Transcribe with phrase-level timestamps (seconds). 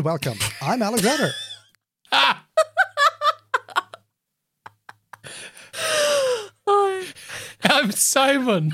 [0.00, 0.38] Hello and welcome.
[0.62, 1.30] I'm Alexander.
[2.10, 2.36] Hi.
[7.64, 8.72] I'm Simon.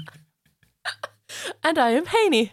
[1.64, 2.52] And I am Heini.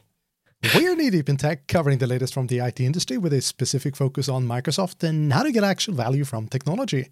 [0.74, 3.96] We're Knee Deep in Tech, covering the latest from the IT industry with a specific
[3.96, 7.10] focus on Microsoft and how to get actual value from technology.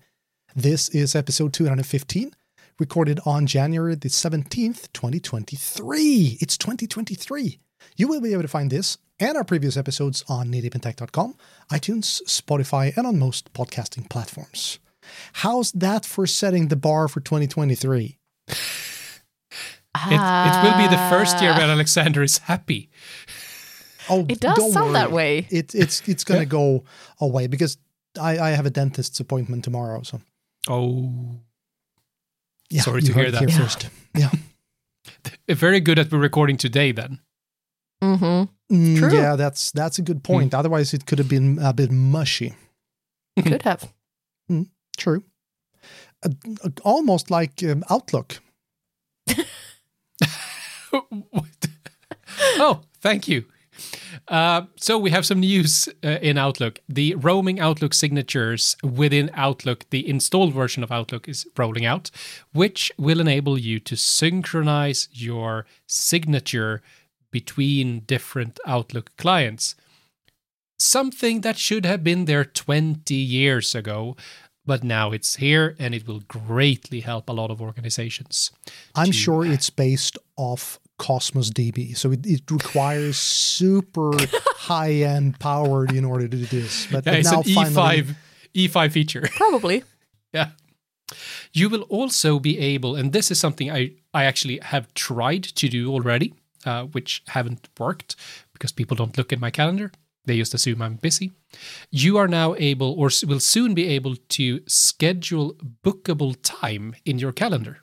[0.56, 2.32] This is episode 215,
[2.80, 6.40] recorded on January the 17th, 2023.
[6.42, 7.60] It's 2023.
[7.98, 11.36] You will be able to find this and our previous episodes on kneedeepintech.com,
[11.72, 14.80] iTunes, Spotify, and on most podcasting platforms.
[15.34, 18.18] How's that for setting the bar for 2023?
[18.48, 18.58] It,
[20.14, 22.90] it will be the first year where Alexander is happy.
[24.10, 25.48] Oh, It does don't sound that way.
[25.52, 26.86] It, it's it's going to go
[27.20, 27.78] away because
[28.20, 30.02] I, I have a dentist's appointment tomorrow.
[30.04, 30.22] So
[30.70, 31.40] Oh,
[32.70, 33.50] yeah, Sorry to hear that.
[33.50, 33.58] Yeah.
[33.58, 33.90] first.
[34.16, 34.30] Yeah,
[35.50, 37.20] very good that we're recording today then.
[38.02, 38.52] Mm-hmm.
[38.72, 39.14] Mm, True.
[39.14, 40.54] yeah, that's that's a good point.
[40.54, 42.56] Otherwise, it could have been a bit mushy.
[43.42, 43.92] Could have.
[44.98, 45.24] True.
[46.24, 46.30] Uh,
[46.64, 48.40] uh, almost like um, Outlook.
[52.58, 53.46] Oh, thank you.
[54.28, 56.80] Uh, so we have some news uh, in Outlook.
[56.88, 62.12] The roaming Outlook signatures within Outlook, the installed version of Outlook is rolling out,
[62.54, 66.82] which will enable you to synchronize your signature
[67.32, 69.76] between different Outlook clients.
[70.80, 74.16] Something that should have been there 20 years ago,
[74.66, 78.52] but now it's here and it will greatly help a lot of organizations.
[78.96, 84.12] I'm to- sure it's based off Cosmos DB, so it, it requires super
[84.56, 86.86] high end powered in order to do this.
[86.92, 88.16] But, Yeah, but it's now an E finally, E5
[88.56, 89.22] E5 feature.
[89.36, 89.84] Probably.
[90.34, 90.50] Yeah.
[91.54, 95.68] You will also be able, and this is something I, I actually have tried to
[95.68, 96.34] do already,
[96.66, 98.16] uh, which haven't worked
[98.54, 99.92] because people don't look at my calendar.
[100.26, 101.32] They just assume I'm busy.
[101.90, 107.32] You are now able, or will soon be able, to schedule bookable time in your
[107.32, 107.80] calendar,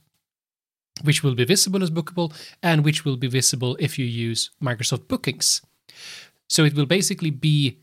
[1.03, 5.09] which will be visible as bookable and which will be visible if you use Microsoft
[5.09, 5.63] Bookings.
[6.49, 7.79] So it will basically be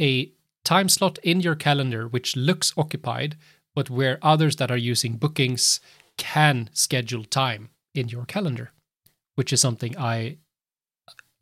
[0.00, 0.32] a
[0.64, 3.36] time slot in your calendar which looks occupied,
[3.74, 5.80] but where others that are using bookings
[6.16, 8.72] can schedule time in your calendar,
[9.36, 10.38] which is something I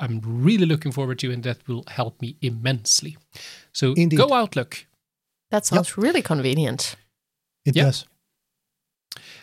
[0.00, 3.16] I'm really looking forward to, and that will help me immensely.
[3.72, 4.16] So Indeed.
[4.18, 4.86] go Outlook.
[5.50, 6.96] That sounds really convenient.
[7.64, 7.84] it Yeah.
[7.84, 8.04] does.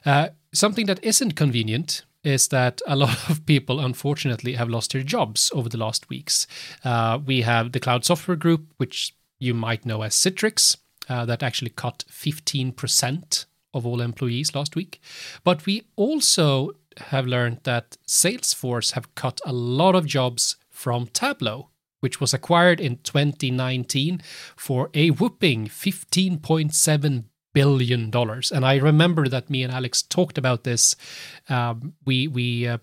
[0.05, 5.03] Uh, something that isn't convenient is that a lot of people, unfortunately, have lost their
[5.03, 6.47] jobs over the last weeks.
[6.83, 10.77] Uh, we have the Cloud Software Group, which you might know as Citrix,
[11.09, 14.99] uh, that actually cut 15% of all employees last week.
[15.43, 21.69] But we also have learned that Salesforce have cut a lot of jobs from Tableau,
[21.99, 24.21] which was acquired in 2019
[24.55, 28.51] for a whooping 15.7 billion dollars.
[28.51, 30.95] And I remember that me and Alex talked about this.
[31.49, 32.77] Um, we we uh,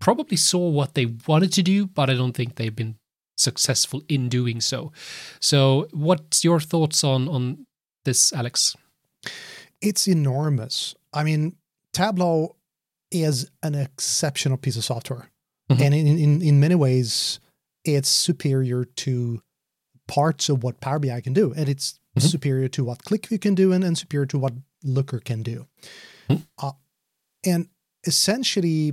[0.00, 2.96] probably saw what they wanted to do, but I don't think they've been
[3.36, 4.92] successful in doing so.
[5.40, 7.66] So, what's your thoughts on on
[8.04, 8.76] this, Alex?
[9.80, 10.94] It's enormous.
[11.12, 11.56] I mean,
[11.92, 12.56] Tableau
[13.10, 15.30] is an exceptional piece of software.
[15.70, 15.80] Mhm.
[15.80, 17.40] And in, in, in many ways,
[17.84, 19.42] it's superior to
[20.08, 21.52] parts of what Power BI can do.
[21.54, 22.22] And it's Mhm.
[22.22, 25.66] superior to what QlikView can do and, and superior to what Looker can do.
[26.28, 26.46] Mhm.
[26.58, 26.72] Uh,
[27.44, 27.68] and
[28.06, 28.92] essentially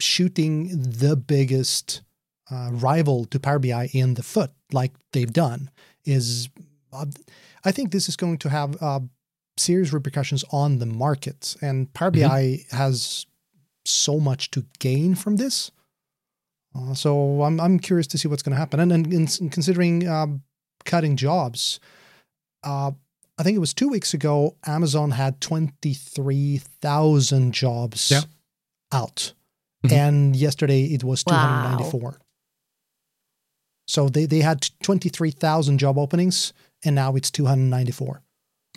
[0.00, 2.02] shooting the biggest
[2.50, 5.68] uh, rival to Power BI in the foot, like they've done,
[6.04, 6.48] is
[6.92, 7.06] uh,
[7.64, 9.00] I think this is going to have uh,
[9.56, 11.56] serious repercussions on the market.
[11.62, 12.10] And Power.
[12.10, 13.26] BI has
[13.84, 15.70] so much to gain from this.
[16.74, 18.80] Uh, so I'm I'm curious to see what's going to happen.
[18.80, 20.42] And then in, in considering um,
[20.84, 21.80] cutting jobs,
[22.64, 22.90] uh,
[23.38, 28.22] I think it was two weeks ago, Amazon had 23,000 jobs Yeah.
[28.92, 29.34] out.
[29.84, 29.92] Mhm.
[29.92, 31.32] And yesterday it was Wow.
[31.62, 32.18] 294.
[33.88, 36.52] So they, they had 23,000 job openings
[36.84, 38.16] and now it's 294.
[38.16, 38.20] Uh,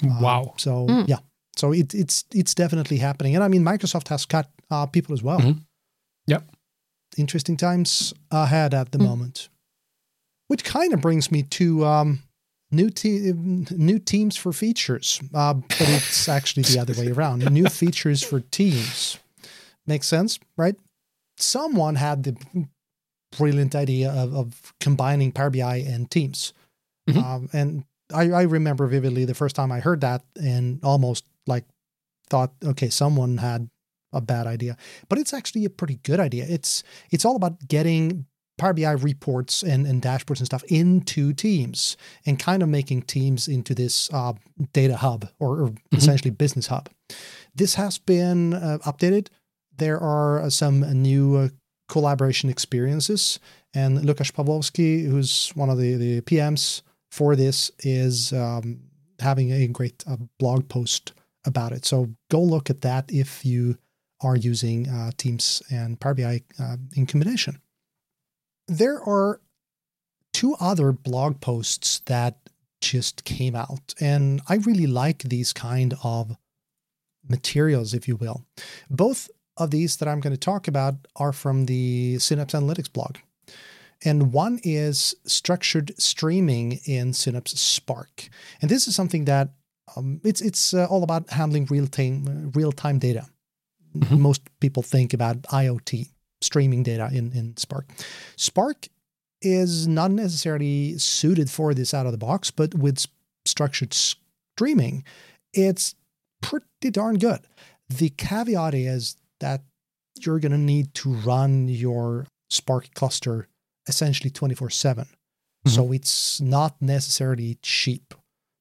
[0.04, 0.54] wow.
[0.57, 1.07] So Mm.
[1.07, 1.19] yeah.
[1.56, 3.36] So it, it's it's definitely happening.
[3.36, 5.40] And I mean Microsoft has cut uh, people as well.
[5.40, 5.62] Mhm.
[6.28, 6.44] Yep.
[7.18, 9.06] Interesting times ahead at the Mm.
[9.06, 9.50] moment.
[10.48, 12.19] Which kind of brings me to um,
[12.72, 17.50] new te- new teams for features, uh, but it's actually the other way around.
[17.52, 19.19] New features for teams.
[19.86, 20.75] Makes sense, right?
[21.38, 22.36] Someone had the
[23.38, 26.54] brilliant idea of, of combining Power BI and Teams,
[27.10, 27.24] Mhm.
[27.24, 31.65] um, and I, I remember vividly the first time I heard that, and almost like
[32.29, 33.69] thought, okay, someone had
[34.13, 34.77] a bad idea,
[35.07, 36.45] but it's actually a pretty good idea.
[36.47, 38.25] It's it's all about getting
[38.59, 41.95] Power BI reports and, and dashboards and stuff into Teams
[42.25, 44.33] and kind of making Teams into this uh,
[44.73, 45.97] data hub or, or mm-hmm.
[45.97, 46.89] essentially business hub.
[47.56, 49.29] This has been uh, updated.
[49.77, 51.47] There are some new uh,
[51.88, 53.39] collaboration experiences,
[53.73, 58.79] and Lukasz Pawlowski, who's one of the, the PMs for this, is um,
[59.19, 61.13] having a great uh, blog post
[61.45, 61.85] about it.
[61.85, 63.77] So go look at that if you
[64.21, 67.61] are using uh, Teams and Power BI uh, in combination.
[68.67, 69.41] There are
[70.33, 72.38] two other blog posts that
[72.81, 76.38] just came out, and I really like these kind of
[77.27, 78.45] materials, if you will.
[78.89, 83.17] Both of these that I'm going to talk about are from the Synapse Analytics blog.
[84.06, 88.30] And one is structured streaming in Synapse Spark.
[88.62, 89.50] And this is something that
[89.96, 93.28] um, it's it's uh, all about handling real time real time data.
[93.96, 94.22] Mm-hmm.
[94.22, 96.10] Most people think about IoT
[96.42, 97.88] streaming data in, in Spark.
[98.38, 98.88] Spark
[99.42, 103.06] is not necessarily suited for this out of the box, but with
[103.45, 105.04] structured streaming,
[105.54, 105.95] it's
[106.42, 107.40] pretty darn good.
[107.90, 109.63] The caveat is that
[110.19, 113.48] you're going to need to run your Spark cluster
[113.88, 115.06] essentially 24 7.
[115.06, 115.70] Mm-hmm.
[115.70, 118.14] So it's not necessarily cheap.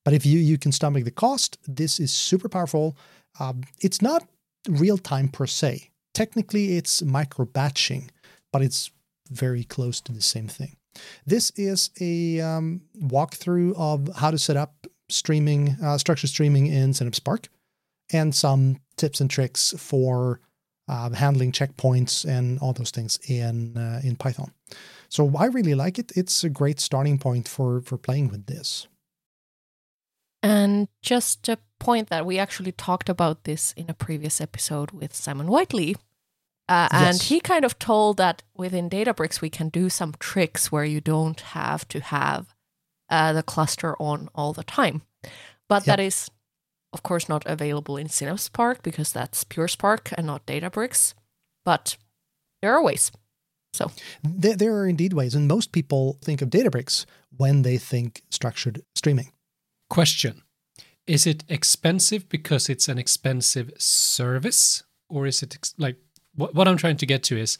[0.04, 2.96] But if you, you can stomach the cost, this is super powerful.
[3.38, 4.26] Um, it's not
[4.68, 5.90] real time per se.
[6.14, 8.10] Technically, it's micro batching,
[8.52, 8.90] but it's
[9.30, 10.76] very close to the same thing.
[11.26, 16.92] This is a um, walkthrough of how to set up streaming, uh, structured streaming in
[16.94, 17.48] Synapse Spark,
[18.12, 20.40] and some tips and tricks for
[20.88, 24.52] uh, handling checkpoints and all those things in uh, in Python.
[25.08, 26.12] So I really like it.
[26.16, 28.88] It's a great starting point for for playing with this.
[30.42, 35.14] And just a point that we actually talked about this in a previous episode with
[35.14, 35.96] Simon Whiteley,
[36.68, 37.28] uh, and yes.
[37.28, 41.40] he kind of told that within Databricks, we can do some tricks where you don't
[41.40, 42.54] have to have
[43.08, 45.02] uh, the cluster on all the time.
[45.68, 45.96] But yep.
[45.96, 46.30] that is,
[46.92, 51.14] of course, not available in Synapse Spark because that's pure Spark and not Databricks.
[51.64, 51.96] But
[52.62, 53.12] there are ways.
[53.72, 53.90] So
[54.22, 55.34] there, there are indeed ways.
[55.34, 57.04] And most people think of Databricks
[57.36, 59.32] when they think structured streaming.
[59.90, 60.42] Question
[61.06, 64.82] Is it expensive because it's an expensive service?
[65.10, 65.96] Or is it ex- like
[66.34, 67.58] what, what I'm trying to get to is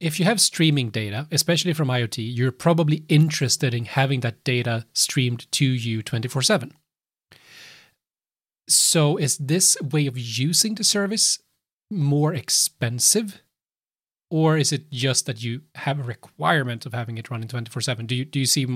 [0.00, 4.86] if you have streaming data, especially from IoT, you're probably interested in having that data
[4.92, 6.72] streamed to you 24 7.
[8.68, 11.38] So, is this way of using the service
[11.90, 13.42] more expensive?
[14.30, 18.06] Or is it just that you have a requirement of having it running 24 7?
[18.06, 18.66] Do you, do you see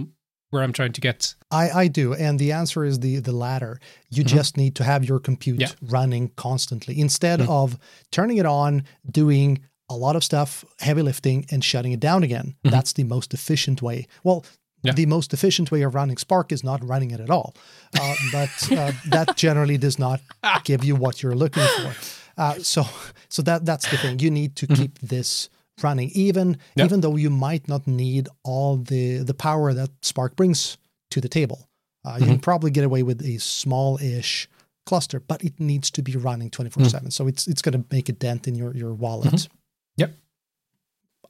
[0.51, 1.35] where I'm trying to get?
[1.51, 2.15] I, I do.
[2.15, 3.79] And the answer is the, the latter.
[4.11, 4.37] You mm-hmm.
[4.37, 5.69] just need to have your compute yeah.
[5.83, 7.51] running constantly instead mm-hmm.
[7.51, 7.79] of
[8.11, 9.61] turning it on, doing
[9.91, 12.55] a lot of stuff, heavy lifting, and shutting it down again.
[12.65, 12.71] Mm-hmm.
[12.71, 14.07] That's the most efficient way.
[14.25, 14.45] Well,
[14.83, 14.93] yeah.
[14.93, 17.55] the most efficient way of running Spark is not running it at all.
[17.99, 20.21] Uh, but uh, that generally does not
[20.65, 21.95] give you what you're looking for.
[22.37, 22.85] Uh, so,
[23.29, 24.19] so that that's the thing.
[24.19, 24.83] You need to mm-hmm.
[24.83, 25.49] keep this
[25.83, 30.79] running, even even though you might not need all the the power that Spark brings
[31.11, 31.69] to the table.
[32.05, 32.21] Uh, mm-hmm.
[32.21, 32.43] You can mm-hmm.
[32.43, 34.49] probably get away with a small-ish
[34.87, 36.91] cluster, but it needs to be running 24 7.
[36.91, 37.11] Mm-hmm.
[37.11, 39.33] So it's it's going to make a dent in your, your wallet.
[39.33, 39.55] Mm-hmm.
[39.99, 40.15] Yep.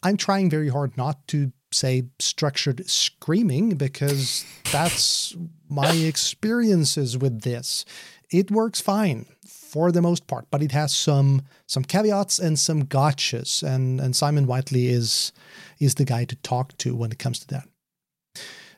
[0.02, 5.36] I'm trying very hard not to say structured screaming because that's
[5.68, 7.84] my experiences with this.
[8.30, 12.84] It works fine for the most part, but it has some some caveats and some
[12.84, 15.32] gotchas, and and Simon Whiteley is
[15.78, 17.66] is the guy to talk to when it comes to that.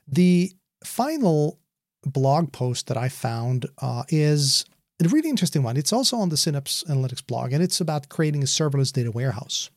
[0.08, 0.52] The
[0.84, 1.58] final
[2.06, 4.64] blog post that I found uh, is
[5.04, 5.76] a really interesting one.
[5.76, 9.70] It's also on the Synapse Analytics blog, and it's about creating a serverless data warehouse.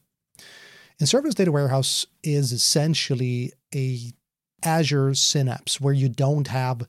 [0.99, 4.11] And serverless data warehouse is essentially a
[4.63, 6.87] Azure Synapse where you don't have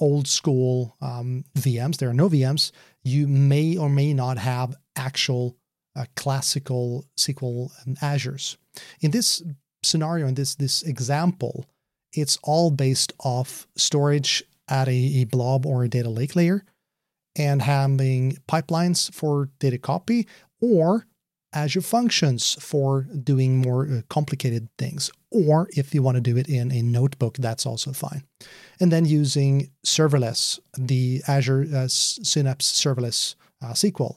[0.00, 1.96] old school um, VMs.
[1.96, 2.72] There are no VMs.
[3.02, 5.56] You may or may not have actual
[5.96, 8.56] uh, classical SQL and Azures.
[9.00, 9.42] In this
[9.82, 11.64] scenario, in this this example,
[12.12, 16.64] it's all based off storage at a, a blob or a data lake layer
[17.36, 20.26] and having pipelines for data copy
[20.60, 21.06] or
[21.52, 25.10] Azure Functions for doing more uh, complicated things.
[25.30, 28.22] Or if you want to do it in a notebook, that's also fine.
[28.80, 34.16] And then using serverless, the Azure uh, Synapse Serverless uh, SQL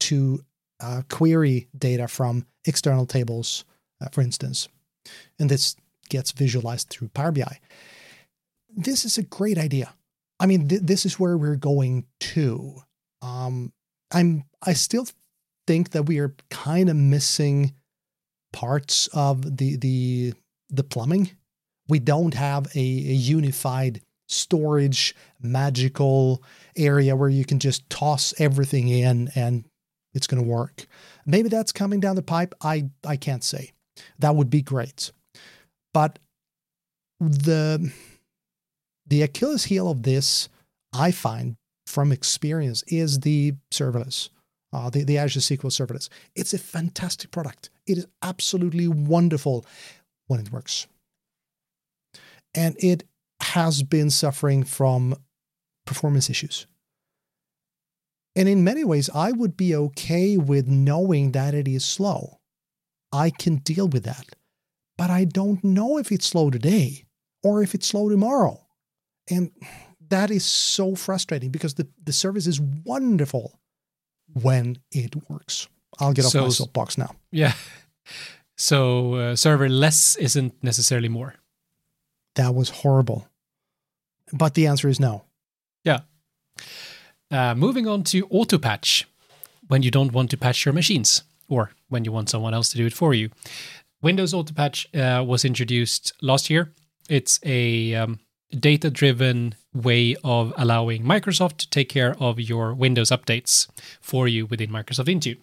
[0.00, 0.44] to
[0.80, 3.64] uh, query data from external tables,
[4.00, 4.68] uh, for instance.
[5.38, 5.76] And this
[6.08, 7.58] gets visualized through Power BI.
[8.76, 9.94] This is a great idea.
[10.40, 12.76] I mean, th- this is where we're going to.
[13.22, 13.72] Um,
[14.12, 15.06] I'm I still
[15.68, 17.74] think that we are kind of missing
[18.54, 20.32] parts of the the
[20.70, 21.30] the plumbing.
[21.88, 26.42] We don't have a, a unified storage magical
[26.74, 29.66] area where you can just toss everything in and
[30.14, 30.86] it's going to work.
[31.26, 32.54] Maybe that's coming down the pipe.
[32.62, 33.72] I I can't say.
[34.20, 35.12] That would be great.
[35.92, 36.18] But
[37.20, 37.92] the
[39.06, 40.48] the Achilles heel of this,
[40.94, 41.56] I find
[41.86, 44.30] from experience, is the serverless,
[44.72, 46.08] uh, the, the Azure SQL serverless.
[46.34, 47.70] It's a fantastic product.
[47.86, 49.64] It is absolutely wonderful
[50.26, 50.86] when it works.
[52.54, 53.04] And it
[53.40, 55.16] has been suffering from
[55.86, 56.66] performance issues.
[58.36, 62.38] And in many ways, I would be okay with knowing that it is slow.
[63.12, 64.26] I can deal with that.
[64.96, 67.04] But I don't know if it's slow today
[67.42, 68.66] or if it's slow tomorrow.
[69.30, 69.50] And
[70.08, 73.57] that is so frustrating because the, the service is wonderful
[74.42, 75.68] when it works.
[75.98, 77.14] I'll get off so, my soapbox now.
[77.30, 77.52] Yeah.
[78.60, 81.36] So uh, server less isn't necessarily more.
[82.34, 83.28] That was horrible.
[84.32, 85.26] But the answer is no.
[85.84, 86.00] Yeah.
[87.30, 89.06] Uh, moving on to auto patch
[89.68, 92.76] when you don't want to patch your machines or when you want someone else to
[92.76, 93.30] do it for you.
[94.02, 96.72] Windows Autopatch uh, was introduced last year.
[97.08, 98.18] It's a um,
[98.50, 103.68] data driven way of allowing Microsoft to take care of your Windows updates
[104.00, 105.38] for you within Microsoft Intune.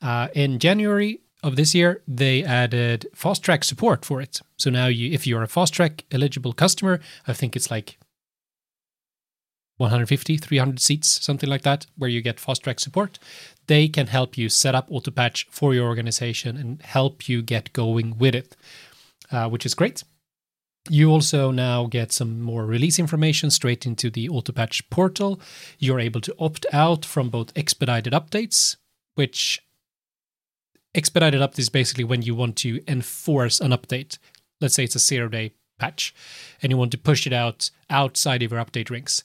[0.00, 4.40] Uh, in January of this year, they added fast track support for it.
[4.56, 7.98] So now, you, if you're a fast track eligible customer, I think it's like
[9.78, 13.18] 150, 300 seats, something like that, where you get fast track support.
[13.66, 18.16] They can help you set up AutoPatch for your organization and help you get going
[18.18, 18.56] with it,
[19.32, 20.04] uh, which is great.
[20.90, 25.40] You also now get some more release information straight into the AutoPatch portal.
[25.78, 28.76] You're able to opt out from both expedited updates,
[29.14, 29.62] which
[30.94, 34.18] expedited update is basically when you want to enforce an update.
[34.60, 36.14] Let's say it's a zero day patch
[36.62, 39.22] and you want to push it out outside of your update rings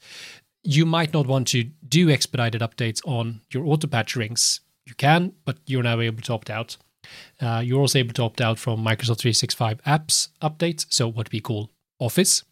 [0.69, 4.59] you might not want to do expedited updates on your AutoPatch rings.
[4.85, 6.75] You can, but you're now able to opt out.
[7.41, 11.39] Uh, you're also able to opt out from Microsoft 365 apps updates, so what we
[11.39, 12.43] call Office.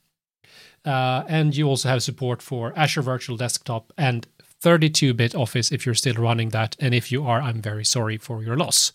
[0.84, 4.28] Uh, and you also have support for Azure Virtual Desktop and
[4.62, 6.76] 32 bit Office if you're still running that.
[6.80, 8.92] And if you are, I'm very sorry for your loss.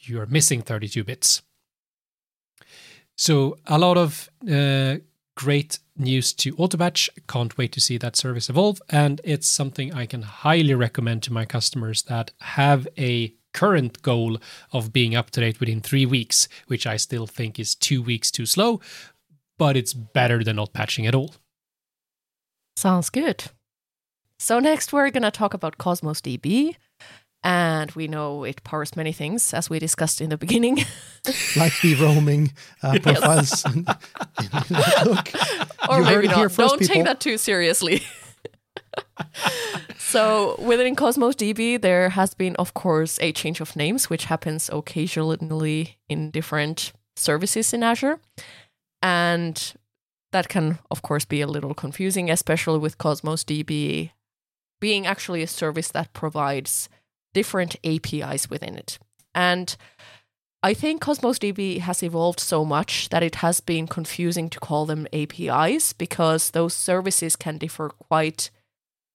[0.00, 1.42] You're missing 32 bits.
[3.16, 4.96] So, a lot of uh,
[5.36, 7.08] great news to Autopatch.
[7.28, 8.82] Can't wait to see that service evolve.
[8.90, 14.38] And it's something I can highly recommend to my customers that have a current goal
[14.72, 18.30] of being up to date within three weeks, which I still think is two weeks
[18.30, 18.80] too slow,
[19.56, 21.34] but it's better than not patching at all.
[22.76, 23.44] Sounds good.
[24.38, 26.76] So, next we're going to talk about Cosmos DB,
[27.44, 30.76] and we know it powers many things, as we discussed in the beginning.
[31.56, 33.64] like the roaming uh, profiles.
[35.04, 35.30] Look,
[35.88, 36.52] or maybe not.
[36.52, 36.94] Don't people.
[36.94, 38.02] take that too seriously.
[40.14, 44.70] So within Cosmos DB, there has been, of course, a change of names, which happens
[44.72, 48.20] occasionally in different services in Azure.
[49.02, 49.74] And
[50.30, 54.12] that can, of course, be a little confusing, especially with Cosmos DB
[54.80, 56.88] being actually a service that provides
[57.32, 58.98] different APIs within it.
[59.34, 59.76] And
[60.62, 64.86] I think Cosmos DB has evolved so much that it has been confusing to call
[64.86, 68.50] them APIs because those services can differ quite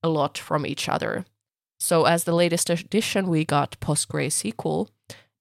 [0.04, 1.26] a lot from each other.
[1.80, 4.90] So, as the latest addition, we got PostgreSQL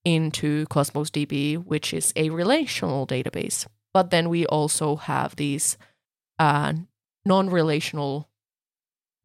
[0.04, 3.66] into Cosmos DB, which is a relational database.
[3.92, 5.76] But then we also have these
[6.38, 6.74] uh,
[7.24, 8.28] non relational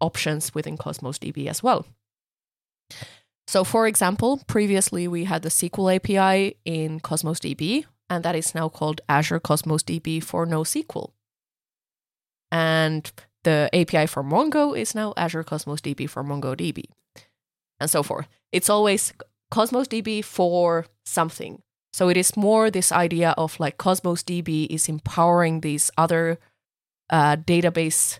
[0.01, 1.85] options within Cosmos DB as well.
[3.47, 8.55] So, for example, previously we had the SQL API in Cosmos DB, and that is
[8.55, 11.11] now called Azure Cosmos DB for NoSQL.
[12.51, 13.11] And
[13.43, 16.85] the API for Mongo is now Azure Cosmos DB for MongoDB,
[17.79, 18.27] and so forth.
[18.51, 19.13] It's always
[19.51, 21.61] Cosmos DB for something.
[21.93, 26.39] So it is more this idea of like Cosmos DB is empowering these other
[27.09, 28.19] uh, database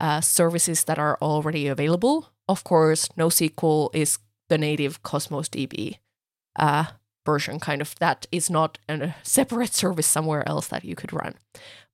[0.00, 2.30] uh, services that are already available.
[2.48, 5.98] Of course, NoSQL is the native Cosmos DB
[6.58, 6.84] uh,
[7.28, 11.34] version, kind of that is not a separate service somewhere else that you could run.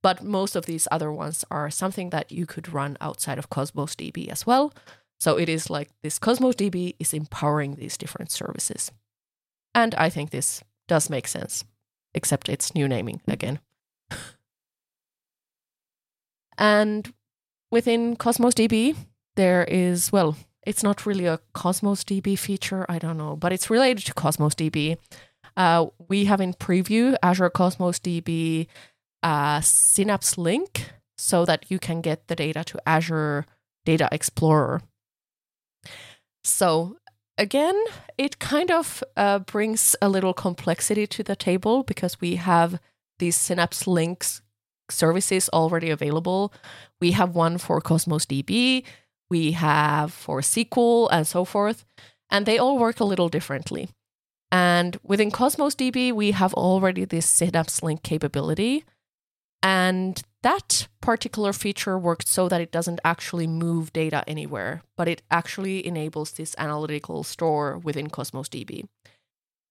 [0.01, 3.97] But most of these other ones are something that you could run outside of Cosmos
[3.97, 4.73] DB as well.
[5.19, 8.93] So it is like this Cosmos DB is empowering these different services.
[9.75, 11.65] And I think this does make sense,
[12.15, 13.59] except it's new naming again.
[16.59, 17.13] and
[17.73, 18.95] within Cosmos DB,
[19.35, 23.71] there is, well, it's not really a Cosmos DB feature, I don't know, but it's
[23.71, 24.97] related to Cosmos DB.
[25.57, 28.67] Uh, we have in preview Azure Cosmos DB
[29.23, 33.47] uh, Synapse link so that you can get the data to Azure
[33.85, 34.83] Data Explorer.
[36.43, 36.97] So
[37.39, 37.81] again,
[38.19, 42.81] it kind of uh, brings a little complexity to the table because we have
[43.19, 44.43] these Synapse links
[44.91, 46.53] services already available.
[47.01, 48.85] We have one for Cosmos DB,
[49.35, 51.85] we have for SQL, and so forth.
[52.31, 53.89] And they all work a little differently.
[54.53, 58.85] And within Cosmos DB, we have already this Synapse link capability.
[59.61, 65.21] And that particular feature works so that it doesn't actually move data anywhere, but it
[65.31, 68.87] actually enables this analytical store within Cosmos DB.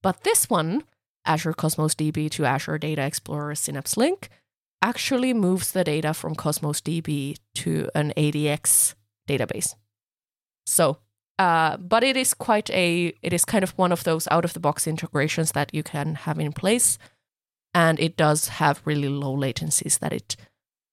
[0.01, 0.83] But this one,
[1.25, 4.27] Azure Cosmos DB to Azure Data Explorer Synapse Link,
[4.81, 8.95] actually moves the data from Cosmos DB to an ADX
[9.27, 9.75] database.
[10.65, 10.97] So,
[11.39, 14.53] uh, but it is quite a, it is kind of one of those out of
[14.53, 16.97] the box integrations that you can have in place
[17.73, 20.35] and it does have really low latencies that it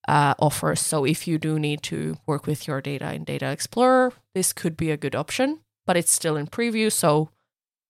[0.09, 0.81] uh, offers.
[0.81, 4.77] So if you do need to work with your data in Data Explorer, this could
[4.77, 7.31] be a good option, but it's still in preview, so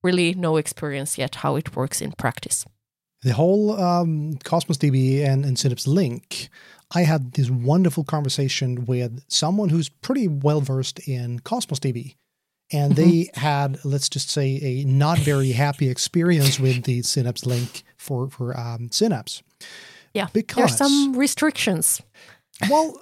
[0.03, 2.65] really no experience yet how it works in practice.
[3.23, 6.49] The whole um, Cosmos DB and, and Synapse Link,
[6.93, 12.15] I had this wonderful conversation with someone who's pretty well versed in Cosmos DB
[12.73, 13.09] and mm-hmm.
[13.11, 18.29] they had let's just say a not very happy experience with the synapse link for
[18.31, 19.43] for um, synapse
[20.15, 22.01] yeah because there's some restrictions
[22.69, 23.01] well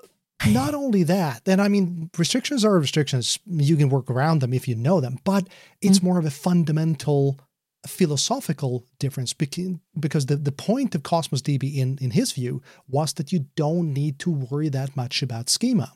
[0.49, 4.69] not only that and i mean restrictions are restrictions you can work around them if
[4.69, 5.49] you know them but
[5.81, 6.09] it's mm-hmm.
[6.09, 7.39] more of a fundamental
[7.87, 13.33] philosophical difference because the, the point of cosmos db in, in his view was that
[13.33, 15.93] you don't need to worry that much about schema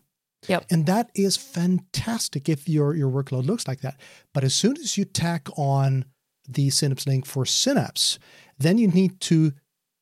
[0.49, 0.67] Yep.
[0.71, 4.01] And that is fantastic if your, your workload looks like that.
[4.35, 6.05] But as soon as you tack on
[6.49, 8.19] the Synapse link for Synapse,
[8.59, 9.53] then you need to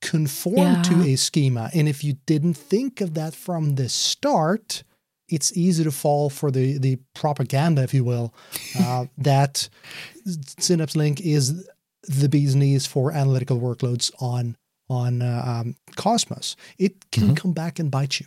[0.01, 0.83] conform yeah.
[0.83, 1.71] to a schema.
[1.75, 4.83] And if you didn't think of that from the start,
[5.31, 8.35] it's easy to fall for the, the propaganda, if you will,
[8.79, 9.69] uh, that
[10.59, 11.69] Synapse Link is
[12.03, 14.57] the bee's knees for analytical workloads on
[14.89, 16.57] on uh, um, Cosmos.
[16.77, 17.35] It can mm-hmm.
[17.35, 18.27] come back and bite you.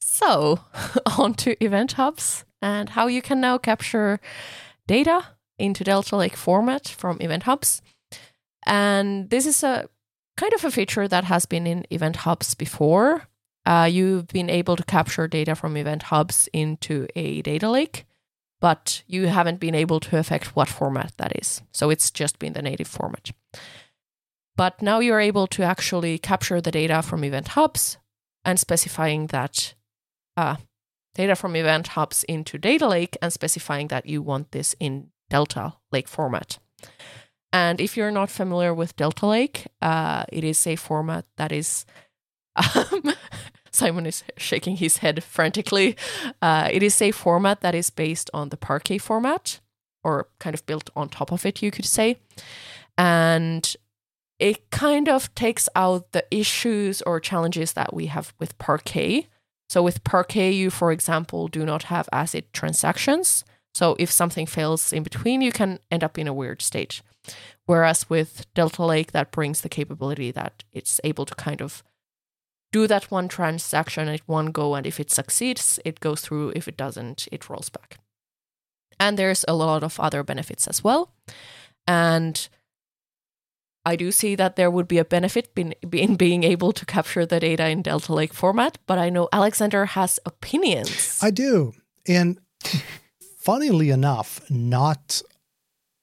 [0.00, 0.60] So,
[1.18, 4.20] on to Event Hubs and how you can now capture
[4.86, 5.26] data
[5.58, 7.82] into Delta Lake format from Event Hubs.
[8.64, 9.88] And this is a
[10.36, 13.26] kind of a feature that has been in Event Hubs before.
[13.66, 18.06] Uh, you've been able to capture data from Event Hubs into a data lake,
[18.60, 21.62] but you haven't been able to affect what format that is.
[21.72, 23.32] So it's just been the native format.
[24.56, 27.98] But now you're able to actually capture the data from Event Hubs
[28.44, 29.74] and specifying that
[30.36, 30.56] uh,
[31.16, 35.74] data from event hubs into data lake and specifying that you want this in Delta
[35.90, 36.58] Lake format.
[37.52, 41.84] And if you're not familiar with Delta Lake, uh, it is a format that is.
[42.56, 43.12] Um,
[43.76, 45.96] Simon is shaking his head frantically.
[46.42, 49.60] Uh, it is a format that is based on the Parquet format,
[50.02, 52.18] or kind of built on top of it, you could say.
[52.98, 53.76] And
[54.38, 59.26] it kind of takes out the issues or challenges that we have with Parquet,
[59.68, 63.44] so with Parquet, you, for example, do not have ACID transactions.
[63.74, 67.02] So if something fails in between, you can end up in a weird state.
[67.66, 71.82] Whereas with Delta Lake, that brings the capability that it's able to kind of
[72.76, 74.74] do that one transaction at one go.
[74.74, 76.52] And if it succeeds, it goes through.
[76.54, 77.98] If it doesn't, it rolls back.
[78.98, 81.02] And there's a lot of other benefits as well.
[81.86, 82.48] And
[83.90, 87.24] I do see that there would be a benefit in, in being able to capture
[87.26, 91.18] the data in Delta Lake format, but I know Alexander has opinions.
[91.22, 91.72] I do.
[92.08, 92.38] And
[93.38, 95.22] funnily enough, not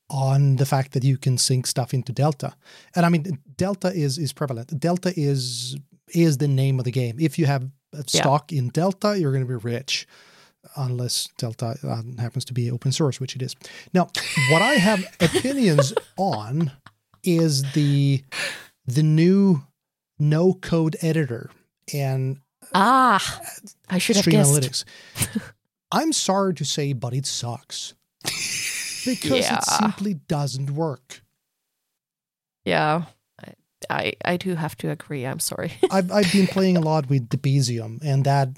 [0.09, 2.53] on the fact that you can sync stuff into Delta.
[2.95, 3.23] And I mean,
[3.57, 4.79] Delta is is prevalent.
[4.79, 5.75] Delta is
[6.13, 7.17] is the name of the game.
[7.19, 7.69] If you have
[8.05, 8.59] stock yeah.
[8.59, 10.07] in Delta, you're going to be rich
[10.75, 13.55] unless Delta uh, happens to be open source, which it is.
[13.93, 14.09] Now,
[14.49, 16.71] what I have opinions on
[17.23, 18.23] is the
[18.85, 19.63] the new
[20.19, 21.49] no code editor
[21.93, 22.37] and
[22.73, 23.41] ah
[23.89, 24.53] I should have guessed.
[24.53, 24.85] Analytics.
[25.91, 29.57] I'm sorry to say, but it sucks because yeah.
[29.57, 31.21] it simply doesn't work.
[32.65, 33.03] Yeah.
[33.89, 35.25] I, I do have to agree.
[35.25, 35.73] I'm sorry.
[35.91, 38.49] I've, I've been playing a lot with Debezium, and that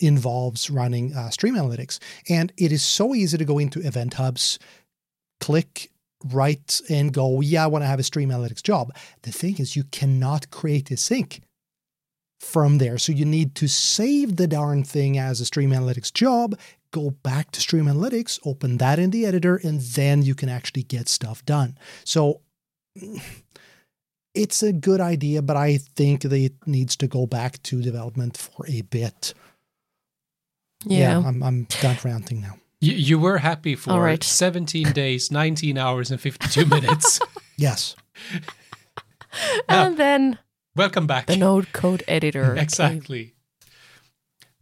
[0.00, 1.98] involves running uh, Stream Analytics.
[2.28, 4.58] And it is so easy to go into Event Hubs,
[5.40, 5.90] click
[6.24, 8.94] write and go, yeah, I want to have a stream analytics job.
[9.22, 11.40] The thing is, you cannot create a sink
[12.40, 12.98] from there.
[12.98, 16.58] So you need to save the darn thing as a stream analytics job,
[16.90, 20.82] go back to stream analytics, open that in the editor, and then you can actually
[20.82, 21.78] get stuff done.
[22.04, 22.40] So
[24.34, 28.36] it's a good idea, but I think that it needs to go back to development
[28.36, 29.34] for a bit.
[30.84, 31.18] Yeah.
[31.18, 32.56] I'm, I'm done ranting now.
[32.80, 34.22] You, you were happy for All right.
[34.22, 37.20] 17 days, 19 hours, and 52 minutes.
[37.56, 37.94] Yes.
[39.68, 40.38] And then
[40.74, 41.26] Welcome back.
[41.26, 42.54] the no code editor.
[42.54, 42.58] came.
[42.62, 43.34] exactly.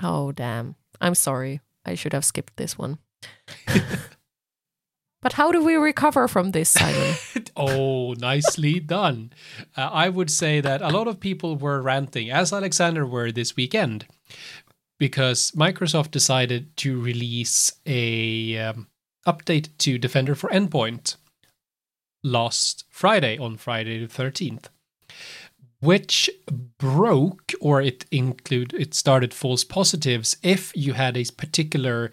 [0.02, 0.74] Oh, damn.
[1.00, 1.60] I'm sorry.
[1.86, 2.98] I should have skipped this one.
[5.22, 7.14] but how do we recover from this, Simon?
[7.56, 9.32] Oh, nicely done.
[9.76, 13.56] Uh, I would say that a lot of people were ranting, as Alexander were this
[13.56, 14.06] weekend,
[14.98, 18.86] because Microsoft decided to release a um,
[19.26, 21.16] update to Defender for Endpoint
[22.22, 24.68] last Friday, on Friday the thirteenth,
[25.80, 26.28] which
[26.78, 32.10] broke or it include it started false positives if you had a particular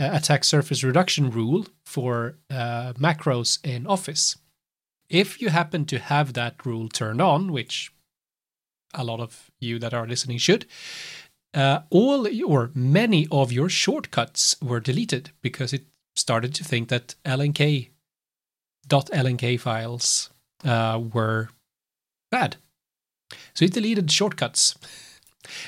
[0.00, 4.36] uh, attack surface reduction rule for uh, macros in Office.
[5.08, 7.92] If you happen to have that rule turned on, which
[8.94, 10.66] a lot of you that are listening should,
[11.54, 17.14] uh, all or many of your shortcuts were deleted because it started to think that
[17.24, 17.88] LNK
[18.88, 20.30] .lnk files
[20.64, 21.48] uh, were
[22.30, 22.56] bad.
[23.54, 24.74] So it deleted shortcuts.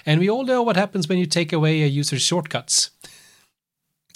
[0.06, 2.90] And we all know what happens when you take away a user's shortcuts.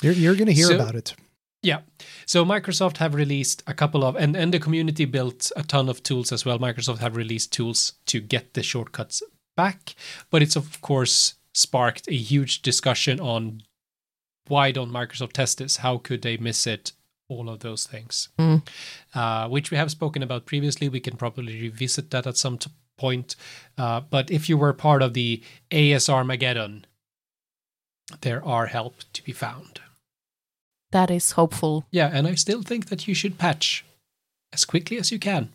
[0.03, 1.15] You're, you're going to hear So- about it.
[1.63, 1.81] Yeah.
[2.27, 6.03] So Microsoft have released a couple of and, and the community built a ton of
[6.03, 6.59] tools as well.
[6.59, 9.23] Microsoft have released tools to get the shortcuts
[9.57, 9.95] back,
[10.31, 13.63] but it's of course sparked a huge discussion on
[14.49, 15.79] why don't Microsoft test this?
[15.79, 16.93] How could they miss it?
[17.29, 18.67] All of those things, Mm.
[19.15, 20.91] uh, which we have spoken about previously.
[20.91, 23.35] We can probably revisit that at some t- point.
[23.79, 26.85] Uh, but if you were part of the ASR Armageddon,
[28.21, 29.81] there are help to be found.
[30.95, 31.85] That is hopeful.
[31.91, 33.85] Yeah, and I still think that you should patch
[34.53, 35.53] as quickly as you can.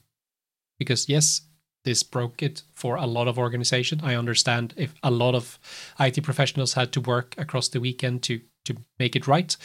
[0.77, 1.41] Because yes,
[1.85, 4.01] this broke it for a lot of organization.
[4.03, 5.57] I understand if a lot of
[5.99, 9.55] IT professionals had to work across the weekend to to make it right.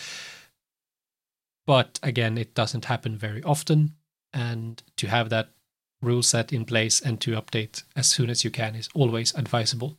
[1.67, 3.95] But again, it doesn't happen very often
[4.33, 5.49] and to have that
[6.03, 9.97] rule set in place and to update as soon as you can is always advisable.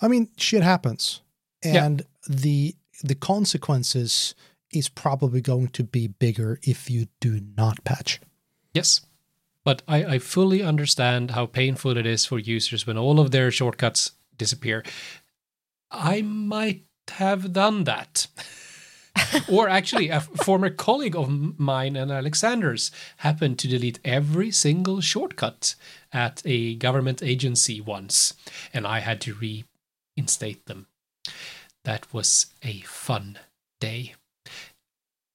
[0.00, 1.20] I mean, shit happens,
[1.64, 1.84] Yeah.
[1.84, 4.34] and the the consequences
[4.72, 8.20] is probably going to be bigger if you do not patch.
[8.74, 9.00] Yes.
[9.64, 13.50] But I, I fully understand how painful it is for users when all of their
[13.50, 14.82] shortcuts disappear.
[15.90, 18.26] I might have done that.
[19.48, 25.74] or actually, a former colleague of mine and Alexander's happened to delete every single shortcut
[26.12, 28.34] at a government agency once,
[28.72, 29.62] and I had to
[30.16, 30.86] reinstate them.
[31.84, 33.38] That was a fun
[33.80, 34.14] day.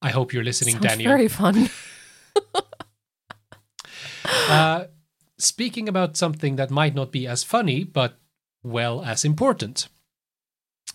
[0.07, 1.11] I hope you're listening, Sounds Daniel.
[1.11, 1.69] very fun.
[4.49, 4.85] Uh,
[5.37, 8.19] speaking about something that might not be as funny, but
[8.61, 9.87] well as important.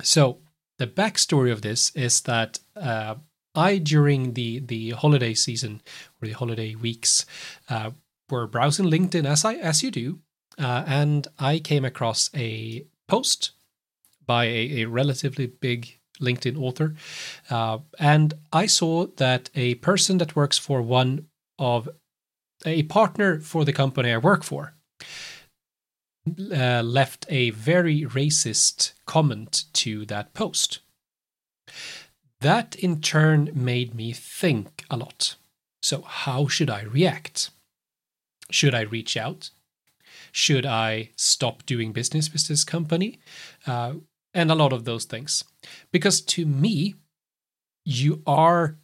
[0.02, 0.38] So
[0.78, 3.16] the backstory of this is that uh,
[3.54, 5.80] I, during the the holiday season
[6.20, 7.24] or the holiday weeks,
[7.70, 7.90] uh,
[8.30, 10.18] were browsing LinkedIn as I as you do,
[10.58, 13.52] uh, and I came across a post
[14.26, 16.94] by a, a relatively big LinkedIn author,
[17.50, 21.26] uh, and I saw that a person that works for one
[21.58, 21.88] of
[22.64, 24.74] a partner for the company I work for
[26.28, 30.80] uh, left a very racist comment to that post.
[32.40, 35.36] That in turn made me think a lot.
[35.82, 37.50] So, how should I react?
[38.50, 39.50] Should I reach out?
[40.30, 43.18] Should I stop doing business with this company?
[43.66, 43.94] Uh,
[44.34, 45.44] and a lot of those things.
[45.90, 46.94] Because to me,
[47.84, 48.78] you are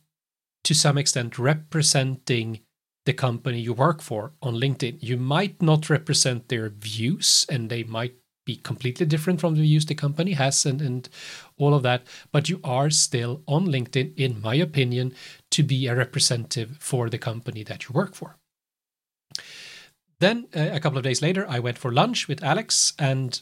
[0.64, 2.60] to some extent representing
[3.06, 4.98] the company you work for on LinkedIn.
[5.00, 9.86] You might not represent their views and they might be completely different from the views
[9.86, 11.08] the company has and, and
[11.58, 15.14] all of that, but you are still on LinkedIn, in my opinion,
[15.50, 18.36] to be a representative for the company that you work for.
[20.20, 23.40] Then uh, a couple of days later, I went for lunch with Alex and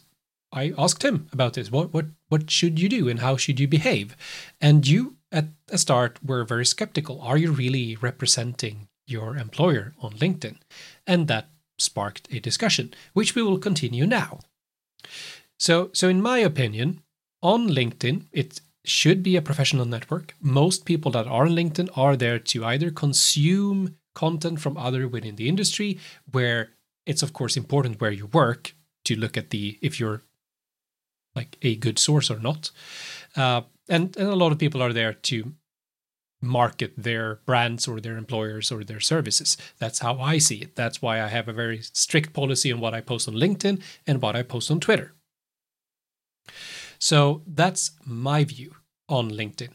[0.57, 1.71] I asked him about this.
[1.71, 4.17] What what what should you do and how should you behave?
[4.59, 7.21] And you at the start were very skeptical.
[7.21, 10.57] Are you really representing your employer on LinkedIn?
[11.07, 14.41] And that sparked a discussion, which we will continue now.
[15.59, 17.03] So so in my opinion,
[17.43, 20.35] on LinkedIn, it should be a professional network.
[20.41, 25.37] Most people that are on LinkedIn are there to either consume content from other within
[25.37, 25.99] the industry,
[26.33, 26.71] where
[27.05, 30.23] it's of course important where you work to look at the if you're
[31.37, 32.71] like a good source or not.
[33.37, 35.53] Uh, and and a lot of people are there to
[36.43, 39.57] market their brands or their employers or their services.
[39.79, 40.77] That's how I see it.
[40.77, 44.21] That's why I have a very strict policy on what I post on LinkedIn and
[44.21, 45.13] what I post on Twitter.
[46.99, 48.75] So that's my view
[49.09, 49.71] on LinkedIn.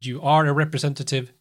[0.00, 1.32] You are a representative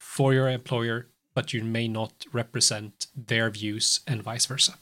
[0.00, 4.74] for your employer, but you may not represent their views and vice versa.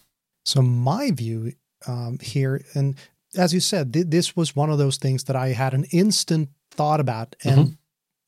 [0.45, 1.53] So, my view
[1.87, 2.97] um, here, and
[3.37, 6.51] as you said, th- this was one of those things that I had an instant
[6.71, 7.37] thought about.
[7.45, 7.73] And mm-hmm.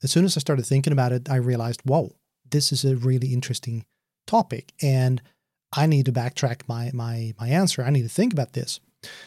[0.03, 2.15] as soon as I started thinking about it, I realized, whoa,
[2.51, 3.85] this is a really interesting
[4.27, 4.73] topic.
[4.83, 5.23] And
[5.75, 7.83] I need to backtrack my my my answer.
[7.83, 8.81] I need to think about this,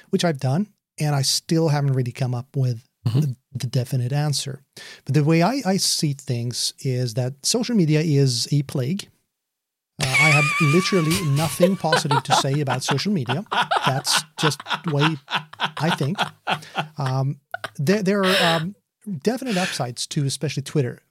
[0.10, 0.68] which I've done
[1.00, 3.20] and I still haven't really come up with mm-hmm.
[3.20, 4.62] the, the, definite answer.
[5.06, 9.10] But the way I, I see things is that social media is a plague.
[10.02, 13.46] Uh, I have literally nothing positive to say about social media.
[13.86, 15.18] That's just the way
[15.60, 16.18] I think.
[16.98, 17.40] Um,
[17.78, 18.76] there, there are um,
[19.24, 21.02] definite upsides to especially Twitter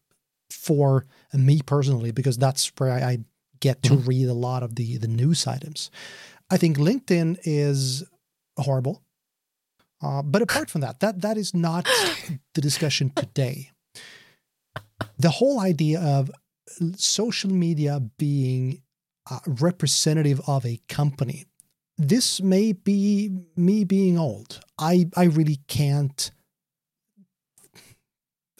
[0.50, 3.18] for me personally, because that's where I, I
[3.60, 4.08] get to mm-hmm.
[4.08, 5.90] read a lot of the, the news items.
[6.50, 8.04] I think LinkedIn is
[8.58, 9.02] horrible.
[10.02, 11.88] Uh, but apart from that, that that is not
[12.54, 13.70] the discussion today.
[15.18, 16.30] The whole idea of
[16.96, 18.83] social media being
[19.31, 21.46] uh, representative of a company.
[21.96, 24.61] This may be me being old.
[24.79, 26.31] I I really can't.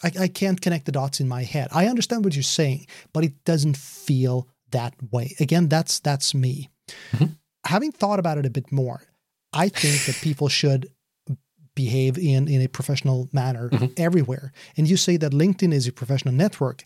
[0.03, 1.69] I, I can't connect the dots in my head.
[1.71, 5.35] I understand what you're saying, but it doesn't feel that way.
[5.39, 6.69] Again, that's that's me.
[7.13, 7.33] Mm-hmm.
[7.65, 9.01] Having thought about it a bit more,
[9.51, 10.87] I think that people should
[11.75, 13.87] behave in in a professional manner mm-hmm.
[13.97, 14.51] everywhere.
[14.77, 16.83] And you say that LinkedIn is a professional network.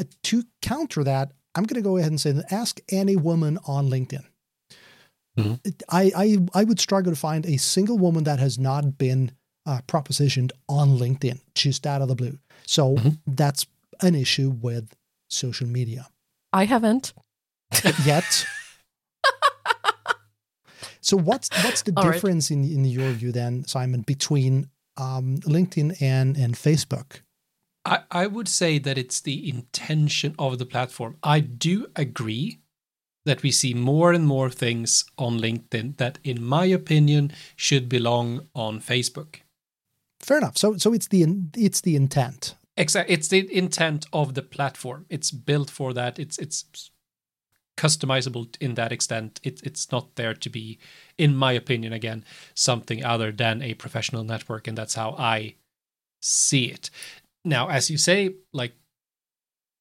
[0.00, 3.88] Uh, to counter that, I'm going to go ahead and say ask any woman on
[3.88, 4.24] LinkedIn.
[5.38, 5.54] Mm-hmm.
[5.88, 9.32] I, I I would struggle to find a single woman that has not been
[9.64, 12.38] uh, propositioned on LinkedIn just out of the blue.
[12.66, 13.08] So mm-hmm.
[13.26, 13.66] that's
[14.02, 14.94] an issue with
[15.30, 16.08] social media.
[16.52, 17.14] I haven't
[18.04, 18.46] yet.
[21.02, 22.58] So what's what's the All difference right.
[22.58, 27.20] in in your view then, Simon, between um, LinkedIn and and Facebook?
[27.84, 31.16] I, I would say that it's the intention of the platform.
[31.22, 32.60] I do agree
[33.24, 38.48] that we see more and more things on LinkedIn that, in my opinion, should belong
[38.54, 39.36] on Facebook.
[40.20, 40.56] Fair enough.
[40.56, 42.54] So so it's the it's the intent.
[42.76, 43.14] Exactly.
[43.14, 45.06] It's the intent of the platform.
[45.08, 46.18] It's built for that.
[46.18, 46.90] It's it's
[47.76, 49.40] customizable in that extent.
[49.42, 50.78] It, it's not there to be,
[51.18, 55.56] in my opinion, again, something other than a professional network, and that's how I
[56.20, 56.90] see it.
[57.44, 58.74] Now, as you say, like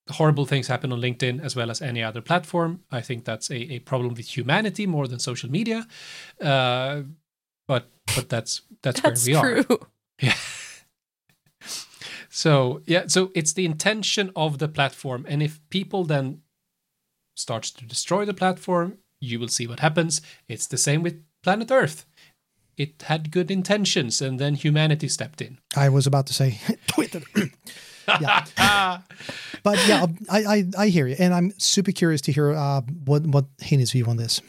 [0.10, 2.82] horrible things happen on LinkedIn as well as any other platform.
[2.92, 5.88] I think that's a, a problem with humanity more than social media.
[6.40, 7.04] Uh,
[7.68, 9.66] but but that's that's, that's where we true.
[9.70, 9.78] are.
[10.22, 10.36] Yeah.
[12.30, 16.42] so yeah, so it's the intention of the platform, and if people then
[17.36, 20.22] starts to destroy the platform, you will see what happens.
[20.48, 22.06] It's the same with planet Earth.
[22.82, 25.60] It had good intentions, and then humanity stepped in.
[25.76, 27.22] I was about to say Twitter.
[28.08, 28.46] yeah.
[29.64, 33.24] but yeah, I, I, I hear you, and I'm super curious to hear uh, what
[33.28, 34.42] what Heini's view on this.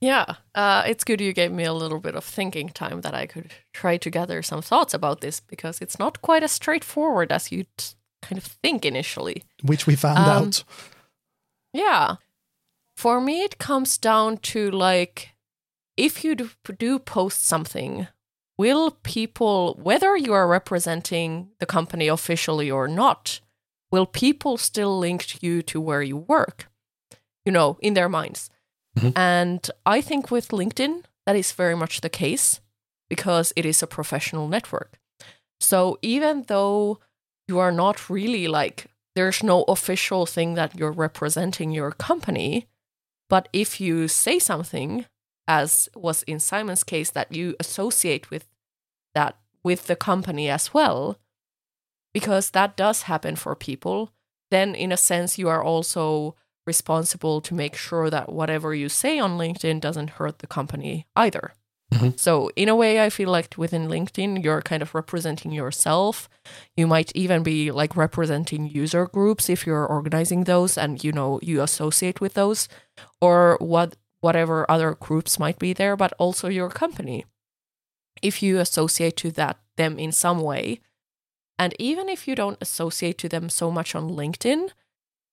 [0.00, 3.26] Yeah, uh, it's good you gave me a little bit of thinking time that I
[3.26, 7.50] could try to gather some thoughts about this because it's not quite as straightforward as
[7.50, 7.66] you'd
[8.22, 9.42] kind of think initially.
[9.62, 10.64] Which we found um, out.
[11.72, 12.16] Yeah.
[12.96, 15.30] For me, it comes down to like
[15.96, 18.08] if you do post something,
[18.58, 23.40] will people, whether you are representing the company officially or not,
[23.90, 26.68] will people still link you to where you work?
[27.44, 28.50] You know, in their minds.
[28.98, 29.16] Mm-hmm.
[29.16, 32.60] And I think with LinkedIn, that is very much the case
[33.08, 34.98] because it is a professional network.
[35.60, 36.98] So even though
[37.46, 42.68] you are not really like there's no official thing that you're representing your company.
[43.30, 45.06] But if you say something,
[45.48, 48.46] as was in Simon's case, that you associate with
[49.14, 51.18] that with the company as well,
[52.12, 54.12] because that does happen for people,
[54.50, 59.18] then in a sense you are also responsible to make sure that whatever you say
[59.18, 61.52] on LinkedIn doesn't hurt the company either.
[61.94, 62.16] Mm-hmm.
[62.16, 66.28] So, in a way, I feel like within LinkedIn, you're kind of representing yourself.
[66.76, 71.38] You might even be like representing user groups if you're organizing those and you know
[71.42, 72.68] you associate with those,
[73.20, 73.94] or what
[74.26, 77.24] whatever other groups might be there, but also your company.
[78.22, 80.80] If you associate to that them in some way,
[81.60, 84.70] and even if you don't associate to them so much on LinkedIn,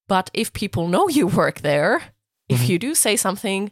[0.08, 2.54] but if people know you work there, mm-hmm.
[2.56, 3.72] if you do say something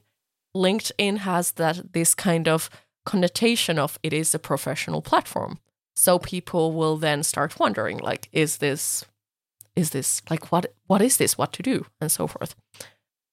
[0.55, 2.69] LinkedIn has that this kind of
[3.05, 5.60] connotation of it is a professional platform.
[5.95, 9.05] So people will then start wondering like is this
[9.75, 12.55] is this like what what is this what to do and so forth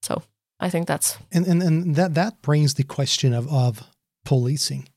[0.03, 0.22] so
[0.61, 3.83] i think that's and and, and that that brings the question of of
[4.25, 4.88] policing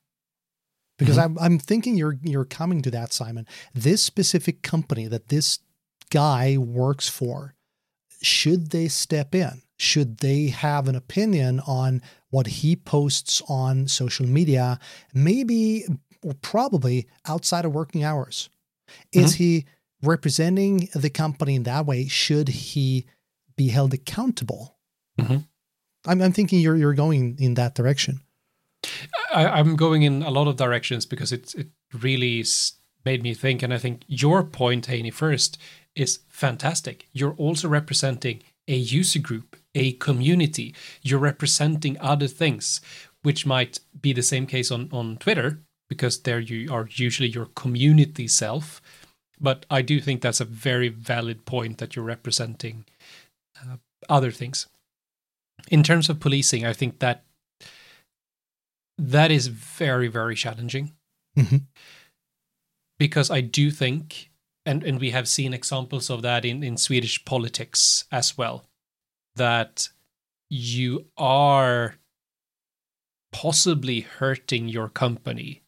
[0.98, 1.38] because mm-hmm.
[1.38, 5.58] I'm, I'm thinking you're you're coming to that simon this specific company that this
[6.10, 7.54] guy works for
[8.20, 14.26] should they step in should they have an opinion on what he posts on social
[14.26, 14.78] media
[15.14, 15.84] maybe
[16.22, 18.48] or probably outside of working hours
[19.12, 19.42] is mm-hmm.
[19.42, 19.64] he
[20.02, 22.08] representing the company in that way?
[22.08, 23.06] Should he
[23.56, 24.76] be held accountable?
[25.20, 25.38] Mm-hmm.
[26.06, 28.20] I'm, I'm thinking you're you're going in that direction.
[29.32, 32.44] I, am going in a lot of directions because it it really
[33.04, 35.58] made me think, and I think your point, Heini, first
[35.94, 37.08] is fantastic.
[37.12, 40.74] You're also representing a user group, a community.
[41.02, 42.80] You're representing other things,
[43.22, 47.46] which might be the same case on on Twitter because there you are usually your
[47.54, 48.80] community self.
[49.40, 52.84] But I do think that's a very valid point that you're representing
[53.60, 53.76] uh,
[54.08, 54.68] other things.
[55.70, 57.24] In terms of policing, I think that
[58.98, 60.92] that is very very challenging
[61.36, 61.56] mm-hmm.
[62.98, 64.30] because I do think,
[64.66, 68.64] and and we have seen examples of that in in Swedish politics as well,
[69.36, 69.88] that
[70.50, 71.96] you are
[73.32, 75.62] possibly hurting your company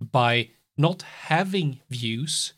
[0.00, 2.52] by not having views,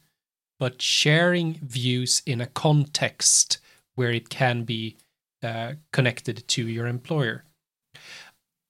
[0.59, 3.59] but sharing views in a context
[3.95, 4.97] where it can be
[5.43, 7.45] uh, connected to your employer.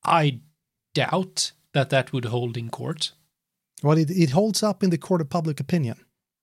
[0.04, 0.40] I
[0.94, 3.12] doubt that that would hold in court.
[3.82, 5.96] Well, it, it holds up in the court of public opinion.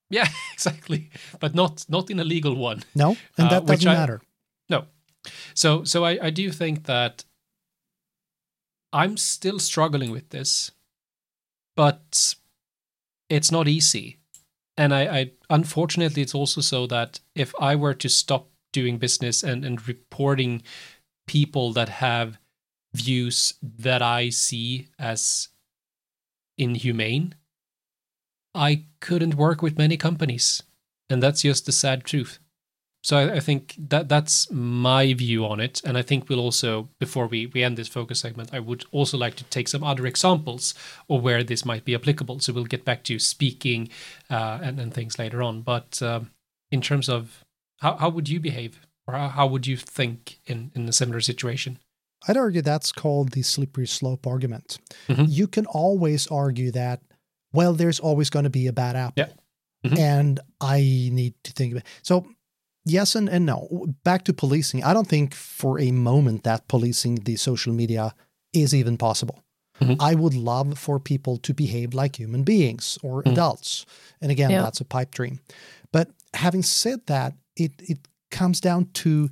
[0.10, 2.84] Yeah, exactly, but not not in a legal one.
[2.96, 4.22] No, and uh, that uh, doesn't I, matter.
[4.70, 4.86] No,
[5.54, 7.26] so so I, I do think that
[8.92, 10.72] I'm still struggling with this
[11.80, 12.36] but
[13.30, 14.18] it's not easy.
[14.76, 19.44] And I, I unfortunately it's also so that if I were to stop doing business
[19.44, 20.62] and, and reporting
[21.28, 22.38] people that have
[22.94, 25.50] views that I see as
[26.58, 27.36] inhumane,
[28.56, 30.64] I couldn't work with many companies.
[31.10, 32.40] And that's just the sad truth.
[33.02, 36.90] So I, I, think that that's my view on it, and I think we'll also,
[37.00, 40.06] before we we end this focus segment, I would also like to take some other
[40.06, 40.74] examples
[41.10, 42.42] of where this might be applicable.
[42.42, 43.90] So we'll get back to speaking
[44.30, 45.62] uh, and and things later on.
[45.62, 46.32] But um,
[46.72, 47.46] in terms of
[47.80, 51.22] how how would you behave, or how, how would you think in in a similar
[51.22, 51.80] situation?
[52.28, 54.78] I'd argue that's called the slippery slope argument.
[55.08, 55.26] Mm-hmm.
[55.28, 57.02] You can always argue that,
[57.54, 59.14] well, there's always going to be a bad apple.
[59.16, 59.30] Yeah.
[59.86, 59.98] Mm-hmm.
[59.98, 60.80] And I
[61.14, 61.90] need to think about it.
[62.02, 62.28] So
[62.84, 63.88] yes and, and no.
[64.04, 64.84] Back to policing.
[64.84, 68.14] I don't think for a moment that policing the social media
[68.52, 69.42] is even possible.
[69.80, 70.02] Mm-hmm.
[70.02, 73.32] I would love for people to behave like human beings or mm-hmm.
[73.32, 73.86] adults.
[74.22, 74.62] And again, yeah.
[74.62, 75.40] that's a pipe dream.
[75.94, 79.30] But having said that, it, it comes down to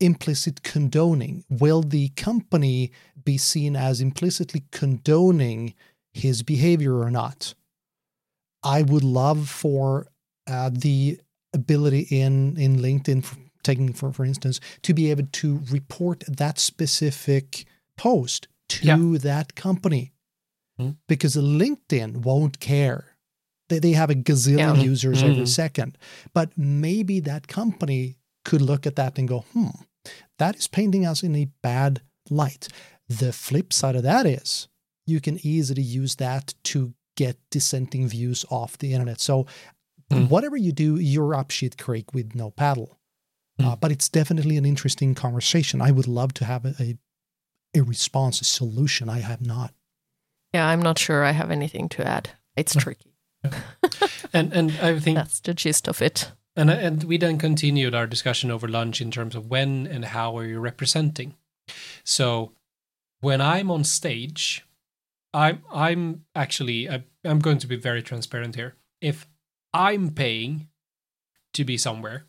[0.00, 1.44] implicit condoning.
[1.48, 2.90] Will the company
[3.22, 5.74] be seen as implicitly condoning
[6.12, 7.54] his behavior or not?
[8.62, 10.08] I would love for
[10.46, 11.20] uh, the
[11.52, 13.24] ability in in LinkedIn,
[13.62, 17.64] taking for for instance, to be able to report that specific
[17.96, 19.18] post to yeah.
[19.18, 20.12] that company,
[20.78, 20.92] mm-hmm.
[21.08, 23.09] because LinkedIn won't care.
[23.70, 24.82] They they have a gazillion yeah.
[24.82, 25.30] users mm-hmm.
[25.30, 25.96] every second,
[26.34, 29.68] but maybe that company could look at that and go, hmm,
[30.38, 32.68] that is painting us in a bad light.
[33.08, 34.68] The flip side of that is
[35.06, 39.20] you can easily use that to get dissenting views off the internet.
[39.20, 39.46] So
[40.10, 40.28] Mm.
[40.28, 42.98] Whatever you do, you're up shit creek with no paddle.
[43.60, 43.66] Mm.
[43.66, 45.80] Uh, but it's definitely an interesting conversation.
[45.80, 46.98] I would love to have a, a,
[47.76, 49.08] a response, a solution.
[49.08, 49.72] I have not.
[50.52, 52.30] Yeah, I'm not sure I have anything to add.
[52.56, 53.09] It's tricky.
[54.32, 56.32] And and I think that's the gist of it.
[56.56, 60.36] And and we then continued our discussion over lunch in terms of when and how
[60.36, 61.36] are you representing.
[62.04, 62.52] So
[63.20, 64.64] when I'm on stage,
[65.32, 68.76] I'm I'm actually I, I'm going to be very transparent here.
[69.00, 69.26] If
[69.72, 70.68] I'm paying
[71.54, 72.26] to be somewhere,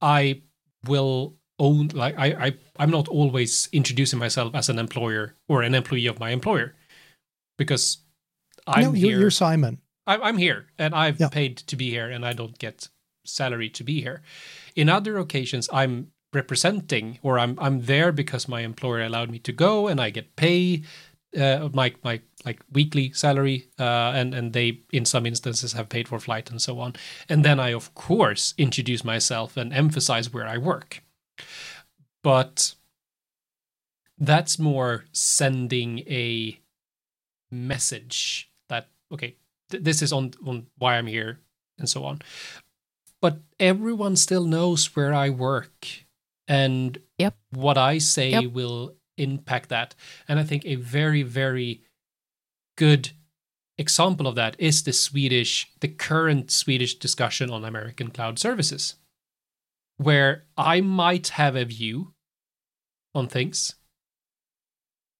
[0.00, 0.42] I
[0.86, 5.74] will own like I, I I'm not always introducing myself as an employer or an
[5.74, 6.74] employee of my employer
[7.56, 7.98] because
[8.66, 9.20] I'm no, you're, here.
[9.20, 9.81] You're Simon.
[10.06, 11.28] I, am here and I've yeah.
[11.28, 12.88] paid to be here and I don't get
[13.24, 14.22] salary to be here.
[14.74, 19.52] In other occasions, I'm representing or I'm I'm there because my employer allowed me to
[19.52, 20.82] go and I get pay
[21.38, 26.08] uh, my my like weekly salary, uh, and and they in some instances have paid
[26.08, 26.94] for flight and so on.
[27.28, 31.02] And then I of course introduce myself and emphasize where I work.
[32.22, 32.74] But
[34.18, 36.58] that's more sending a
[37.50, 39.36] message that okay,
[39.72, 41.40] th- this is on on why I'm here
[41.78, 42.20] and so on.
[43.20, 45.86] but everyone still knows where I work
[46.48, 47.34] and Yep.
[47.50, 48.52] what I say Yep.
[48.52, 49.94] will impact that.
[50.28, 51.82] And I think a very, very
[52.76, 53.10] good
[53.78, 58.96] example of that is the Swedish, the current Swedish discussion on American cloud services,
[59.98, 62.14] where I might have a view
[63.14, 63.76] on things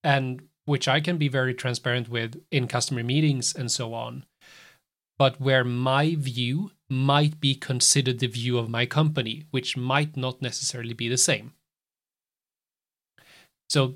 [0.03, 4.25] and which I can be very transparent with in customer meetings and so on,
[5.17, 10.41] but where my view might be considered the view of my company, which might not
[10.41, 11.53] necessarily be the same.
[13.69, 13.95] So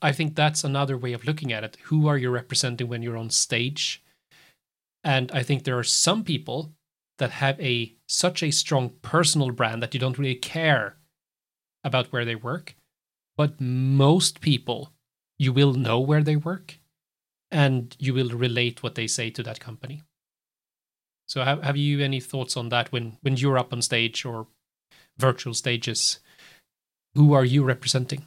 [0.00, 1.76] I think that's another way of looking at it.
[1.84, 4.02] Who are you representing when you're on stage?
[5.04, 6.72] And I think there are some people
[7.18, 10.96] that have a such a strong personal brand that you don't really care
[11.84, 12.76] about where they work.
[13.36, 14.92] But most people,
[15.38, 16.78] you will know where they work
[17.50, 20.02] and you will relate what they say to that company.
[21.26, 24.46] So have, have you any thoughts on that when, when you're up on stage or
[25.18, 26.20] virtual stages?
[27.14, 28.26] Who are you representing?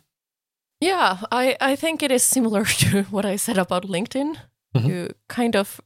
[0.80, 4.38] Yeah, I, I think it is similar to what I said about LinkedIn.
[4.76, 4.88] Mhm.
[4.88, 5.82] You kind of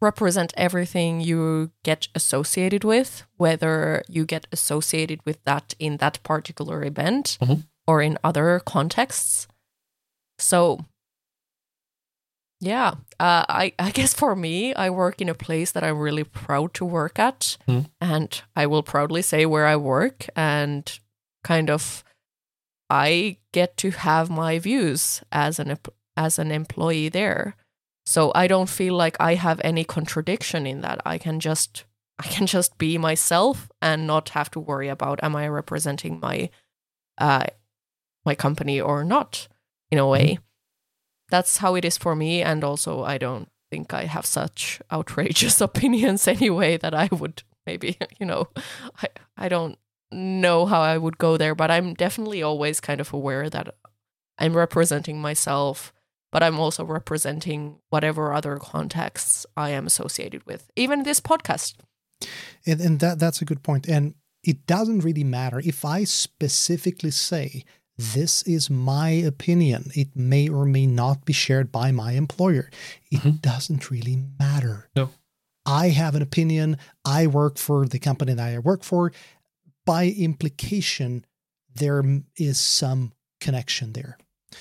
[0.00, 6.84] represent everything you get associated with, whether you get associated with that in that particular
[6.84, 7.64] event Mhm.
[7.86, 9.48] or in other contexts.
[10.38, 10.84] So,
[12.60, 16.24] yeah, uh, I, I guess for me, I work in a place that I'm really
[16.24, 17.56] proud to work at.
[17.68, 17.90] Mhm.
[18.00, 20.98] And I will proudly say where I work and
[21.44, 22.04] kind of
[22.90, 25.78] I get to have my views as an
[26.16, 27.54] as an employee there.
[28.06, 31.00] So I don't feel like I have any contradiction in that.
[31.04, 31.84] I can just
[32.18, 36.50] I can just be myself and not have to worry about am I representing my
[37.18, 37.44] uh
[38.24, 39.48] my company or not
[39.90, 40.38] in a way.
[41.30, 45.60] That's how it is for me and also I don't think I have such outrageous
[45.68, 48.48] opinions anyway that I would maybe, you know,
[49.02, 49.78] I I don't
[50.10, 53.74] know how I would go there, but I'm definitely always kind of aware that
[54.38, 55.92] I'm representing myself,
[56.32, 60.70] but I'm also representing whatever other contexts I am associated with.
[60.76, 61.74] Even this podcast.
[62.66, 63.86] And, and that that's a good point.
[63.88, 67.64] And it doesn't really matter if I specifically say
[67.98, 69.90] this is my opinion.
[69.94, 72.70] It may or may not be shared by my employer.
[73.10, 73.40] It Mhm.
[73.42, 74.88] doesn't really matter.
[74.94, 75.10] No.
[75.66, 76.78] I have an opinion.
[77.04, 79.12] I work for the company that I work for.
[79.84, 81.24] By implication,
[81.74, 82.02] there
[82.36, 84.16] is some connection there.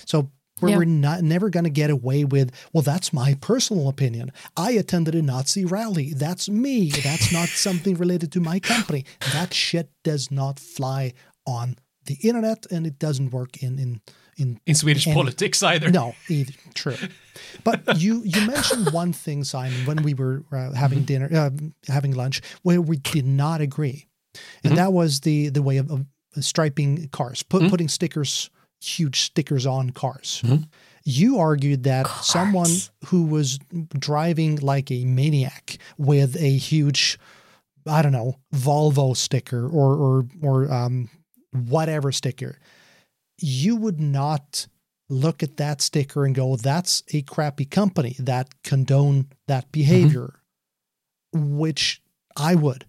[0.06, 0.78] So we're, Yeah.
[0.78, 4.32] we're not never going to get away with, well, that's my personal opinion.
[4.58, 6.14] I attended a Nazi rally.
[6.14, 6.90] That's me.
[6.90, 9.06] That's not something related to my company.
[9.34, 11.14] That shit does not fly
[11.46, 11.78] on
[12.08, 14.02] the internet, and it doesn't work in in
[14.38, 15.90] in In Swedish And- politics either.
[15.92, 16.54] no, either.
[16.74, 16.98] True.
[17.64, 21.50] But you you mentioned one thing, Simon, when we were uh, having dinner, uh,
[21.88, 24.08] having lunch, where we did not agree,
[24.64, 24.78] and Mhm.
[24.78, 26.06] that was the the way of, of
[26.40, 27.70] striping cars, put, Mhm.
[27.70, 28.50] putting stickers,
[28.80, 30.42] huge stickers on cars.
[30.46, 30.68] Mhm.
[31.04, 32.26] You argued that Cars.
[32.28, 32.72] someone
[33.06, 33.58] who was
[34.00, 37.18] driving like a maniac with a huge,
[37.88, 41.10] I don't know, Volvo sticker or or or um,
[41.58, 42.60] whatever sticker,
[43.40, 44.68] you would not
[45.10, 50.42] look at that sticker and go, "That's a crappy company that condone that behavior,"
[51.34, 52.02] which
[52.36, 52.86] I would.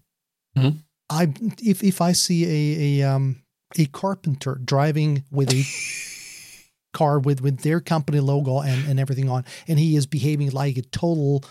[0.56, 0.82] Mhm.
[1.10, 3.42] I if if I see a a um
[3.78, 5.64] a carpenter driving with a
[6.96, 10.76] car with with their company logo and and everything on, and he is behaving like
[10.76, 11.44] a total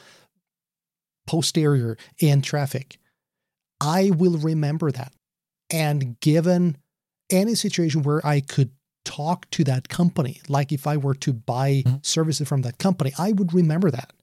[1.25, 2.97] posterior in traffic,
[3.79, 5.13] I will remember that.
[5.69, 6.77] And given
[7.29, 8.71] any situation where I could
[9.05, 12.05] talk to that company, like if I were to buy Mhm.
[12.05, 14.13] services from that company, I would remember that.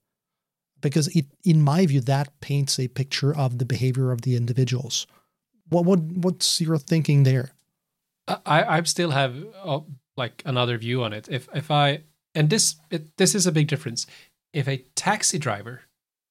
[0.80, 5.06] Because it, in my view, that paints a picture of the behavior of the individuals.
[5.70, 7.52] What what what's your thinking there?
[8.28, 9.34] I I still have
[9.64, 9.80] uh,
[10.16, 11.26] like another view on it.
[11.30, 12.02] If if I
[12.34, 14.06] and this it, this is a big difference.
[14.52, 15.82] If a taxi driver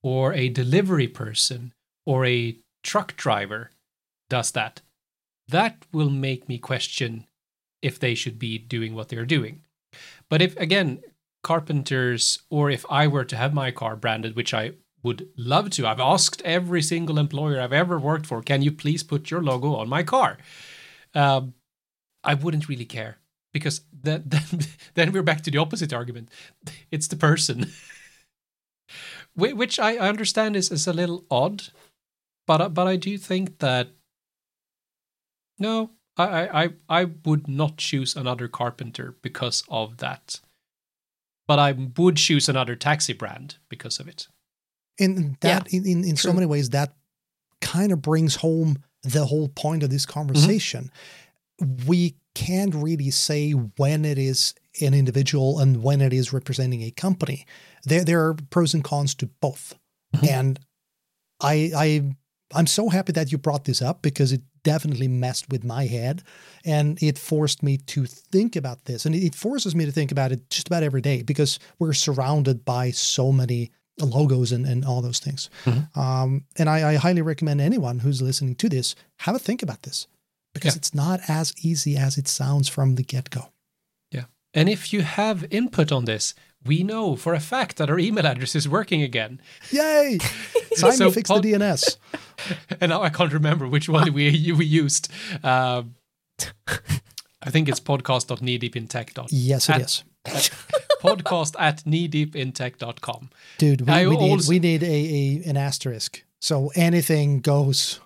[0.03, 1.73] or a delivery person
[2.05, 3.71] or a truck driver
[4.29, 4.81] does that,
[5.47, 7.27] that will make me question
[7.81, 9.61] if they should be doing what they're doing.
[10.29, 11.01] But if again
[11.43, 14.73] carpenters or if I were to have my car branded, which I
[15.03, 19.03] would love to, I've asked every single employer I've ever worked for, can you please
[19.03, 20.37] put your logo on my car?
[21.13, 21.53] Um,
[22.23, 23.17] I wouldn't really care
[23.51, 24.61] because then then,
[24.95, 26.29] then we're back to the opposite argument.
[26.91, 27.67] It's the person,
[29.35, 31.63] which I understand is is a little odd,
[32.47, 33.89] but but I do think that
[35.59, 40.39] no, I I I I would not choose another carpenter because of that,
[41.47, 44.27] but I would choose another taxi brand because of it.
[44.99, 46.93] And that in, in, in so many ways that
[47.61, 50.91] kind of brings home the whole point of this conversation.
[51.61, 51.85] Mm-hmm.
[51.87, 56.91] We can't really say when it is an individual and when it is representing a
[56.91, 57.45] company.
[57.83, 59.77] There, there are pros and cons to both.
[60.15, 60.25] Mm-hmm.
[60.25, 60.59] And
[61.41, 62.15] I, I,
[62.55, 66.23] I'm so happy that you brought this up because it definitely messed with my head
[66.65, 69.05] and it forced me to think about this.
[69.05, 72.65] And it forces me to think about it just about every day because we're surrounded
[72.65, 75.49] by so many logos and, and all those things.
[75.65, 75.99] Mm-hmm.
[75.99, 79.83] Um, and I, I, highly recommend anyone who's listening to this have a think about
[79.83, 80.07] this
[80.53, 80.77] because yeah.
[80.77, 83.51] it's not as easy as it sounds from the get go.
[84.11, 84.25] Yeah.
[84.53, 86.33] And if you have input on this,
[86.65, 89.41] we know for a fact that our email address is working again.
[89.69, 90.17] Yay!
[90.79, 91.97] Simon so fixed pod- the DNS.
[92.81, 95.11] and now I can't remember which one we we used.
[95.43, 95.83] Uh,
[97.41, 99.27] I think it's podcast.kneedeepintech.
[99.29, 100.03] Yes, it at, is.
[100.25, 100.49] At,
[101.01, 103.29] podcast at kneedeepintech.com.
[103.57, 106.23] Dude, we, we need, we need a, a an asterisk.
[106.39, 107.99] So anything goes.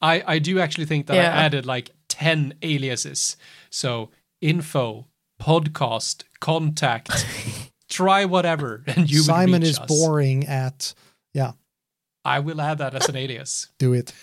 [0.00, 1.32] I, I do actually think that yeah.
[1.32, 3.36] I added like 10 aliases.
[3.70, 4.10] So
[4.40, 5.06] info,
[5.40, 7.26] podcast, contact,
[7.88, 8.82] try whatever.
[8.86, 9.88] And you Simon is us.
[9.88, 10.94] boring at,
[11.32, 11.52] yeah.
[12.24, 13.68] I will add that as an alias.
[13.78, 14.12] Do it.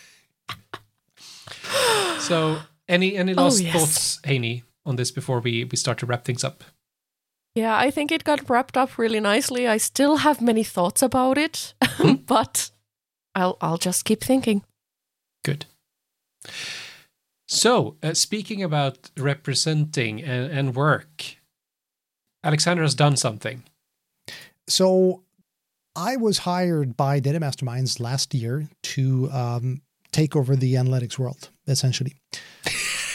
[2.20, 3.74] So any any oh, last oh, yes.
[3.74, 6.64] thoughts, Heini, on this before we, we start to wrap things up?
[7.56, 9.68] Yeah, I think it got wrapped up really nicely.
[9.68, 12.14] I still have many thoughts about it, hmm?
[12.14, 12.70] but
[13.34, 14.64] I'll I'll just keep thinking.
[15.44, 15.66] Good.
[17.48, 21.36] So, uh, speaking about representing and, and work,
[22.44, 23.64] Alexander has done something.
[24.68, 25.24] So,
[25.96, 29.82] I was hired by Data Masterminds last year to um,
[30.12, 32.16] take over the analytics world, essentially.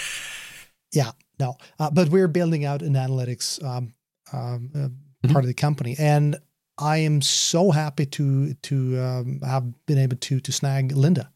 [0.92, 3.94] yeah, no, uh, but we're building out an analytics um,
[4.32, 5.32] um, uh, mm-hmm.
[5.32, 6.36] part of the company, and
[6.78, 11.30] I am so happy to to um, have been able to to snag Linda,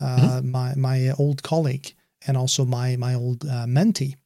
[0.00, 0.50] uh, mm-hmm.
[0.50, 1.94] my my old colleague,
[2.26, 4.16] and also my my old uh, mentee.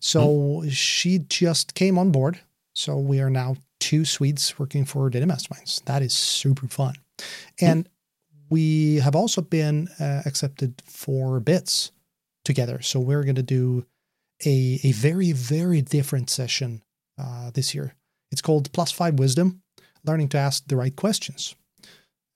[0.00, 0.68] So mm-hmm.
[0.70, 2.40] she just came on board.
[2.74, 5.84] So we are now two Swedes working for Data Masterminds.
[5.84, 6.94] That is super fun,
[7.60, 7.88] and
[8.48, 11.92] we have also been uh, accepted for bits
[12.44, 12.80] together.
[12.82, 13.86] So we're going to do
[14.44, 16.82] a a very very different session
[17.18, 17.94] uh, this year.
[18.30, 19.62] It's called Plus Five Wisdom
[20.04, 21.54] Learning to Ask the Right Questions.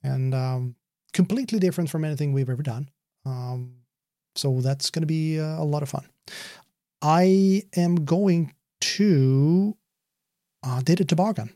[0.02, 0.76] And um,
[1.14, 2.90] completely different from anything we've ever done.
[3.24, 3.76] Um,
[4.36, 6.04] so that's going to be uh, a lot of fun.
[7.00, 9.76] I am going to
[10.64, 11.50] uh, Data Toboggan.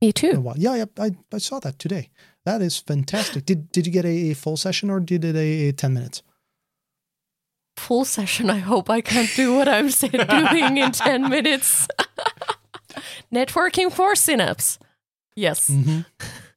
[0.00, 0.52] Me too.
[0.56, 2.10] Yeah, yeah I, I saw that today.
[2.44, 3.44] That is fantastic.
[3.44, 6.22] Did did you get a, a full session or did it a, a ten minutes?
[7.78, 8.50] full session.
[8.50, 9.88] I hope I can't do what I'm
[10.50, 11.88] doing in 10 minutes.
[13.32, 14.78] Networking for Synapse.
[15.34, 15.70] Yes.
[15.70, 16.00] Mm-hmm.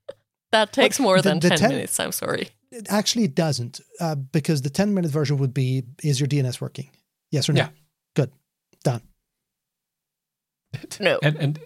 [0.52, 2.00] that takes but more the, than the 10, 10, minutes.
[2.00, 2.50] I'm sorry.
[2.90, 6.90] Actually, it doesn't, uh, because the 10 minute version would be Is your DNS working?
[7.30, 7.62] Yes or no?
[7.62, 7.70] Yeah.
[10.74, 10.90] Good.
[10.98, 11.06] Done.
[11.06, 11.20] No.
[11.22, 11.60] And, and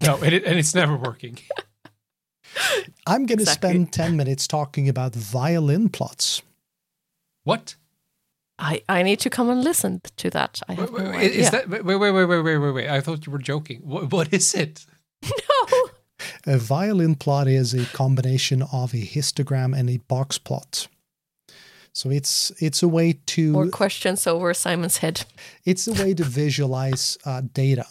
[0.00, 1.38] no, and, it, and it's never working.
[3.06, 3.70] I'm going to exactly.
[3.70, 6.42] spend 10 minutes talking about violin plots.
[7.42, 7.74] What?
[8.58, 10.60] I, I need to come and listen to that.
[10.68, 11.28] I have wait, no idea.
[11.30, 12.88] Is that wait wait wait wait wait wait wait?
[12.88, 13.80] I thought you were joking.
[13.80, 14.86] What, what is it?
[15.66, 15.88] No.
[16.46, 20.86] A violin plot is a combination of a histogram and a box plot.
[21.92, 25.24] So it's it's a way to more questions over Simon's head.
[25.64, 27.86] It's a way to visualize uh, data,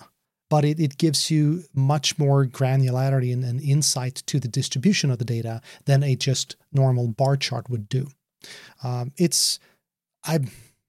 [0.54, 5.18] but it, it gives you much more granularity and, and insight to the distribution of
[5.18, 8.06] the data than a just normal bar chart would do.
[8.84, 9.58] Um, it's
[10.24, 10.42] I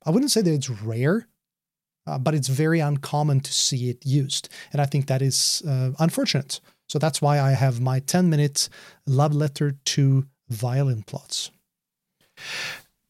[0.05, 1.29] I wouldn't say that it's rare,
[2.07, 5.93] uh, but it's very uncommon to see it used, and I think that is uh,
[5.99, 6.61] unfortunate.
[6.91, 8.69] So that's why I have my ten minute
[9.07, 11.51] love letter to violin plots.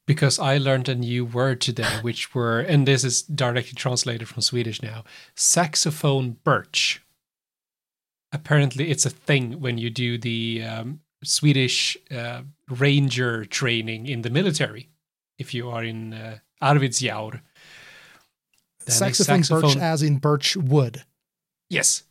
[0.07, 4.43] Because I learned a new word today, which were, and this is directly translated from
[4.43, 7.03] Swedish now, saxophone birch.
[8.31, 14.31] Apparently, it's a thing when you do the um, Swedish uh, ranger training in the
[14.31, 14.91] military
[15.39, 17.41] if you are in uh, Arvidsjaur.
[18.87, 21.05] Saxophone, saxophone birch as in birch wood.
[21.71, 22.03] Yes.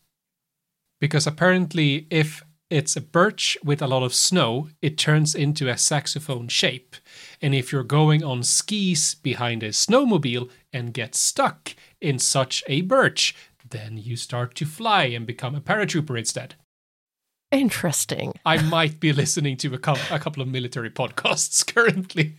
[1.00, 5.78] Because apparently if it's a birch with a lot of snow, it turns into a
[5.78, 6.95] saxophone shape.
[7.41, 12.82] And if you're going on skis behind a snowmobile and get stuck in such a
[12.82, 13.36] birch,
[13.69, 16.55] then you start to fly and become a paratrooper instead.
[17.51, 18.34] Interesting.
[18.45, 22.36] I might be listening to a, co- a couple of military podcasts currently.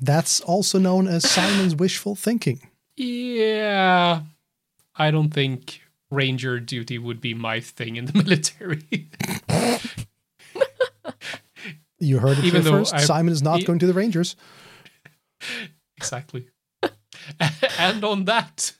[0.00, 2.60] That's also known as Simon's wishful thinking.
[2.96, 4.22] Yeah.
[4.94, 9.08] I don't think ranger duty would be my thing in the military.
[11.98, 12.94] You heard it Even here first.
[12.94, 14.36] I- Simon is not e- going to the Rangers.
[15.96, 16.48] Exactly.
[17.78, 18.72] and on that,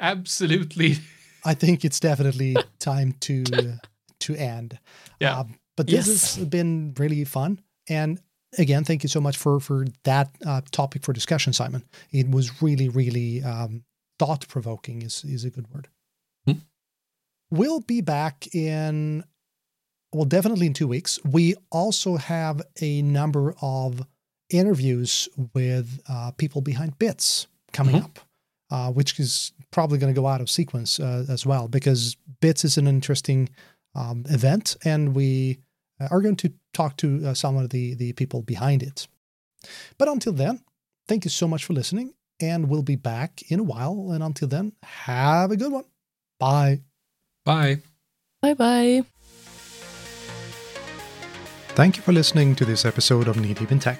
[0.00, 0.96] absolutely.
[1.44, 3.44] I think it's definitely time to
[4.20, 4.78] to end.
[5.20, 5.40] Yeah.
[5.40, 6.36] Um, but this Yes.
[6.36, 7.60] has been really fun.
[7.88, 8.20] And
[8.58, 11.84] again, thank you so much for for that uh, topic for discussion, Simon.
[12.10, 13.84] It was really, really um,
[14.18, 15.02] thought provoking.
[15.02, 15.88] Is is a good word.
[17.52, 19.24] We'll be back in
[20.14, 21.18] well, definitely in two weeks.
[21.24, 24.02] We also have a number of
[24.50, 28.04] interviews with uh, people behind bits coming Mhm.
[28.04, 28.18] up,
[28.70, 32.62] uh, which is probably going to go out of sequence uh, as well because bits
[32.64, 33.48] is an interesting
[33.94, 35.58] um, event, and we
[36.10, 39.08] are going to talk to uh, some of the the people behind it.
[39.98, 40.60] But until then,
[41.08, 44.10] thank you so much for listening, and we'll be back in a while.
[44.12, 45.84] And until then, have a good one.
[46.38, 46.80] Bye.
[47.44, 47.78] Bye.
[48.40, 49.02] Bye bye.
[51.74, 53.98] Thank you for listening to this episode of Knee Deep in Tech.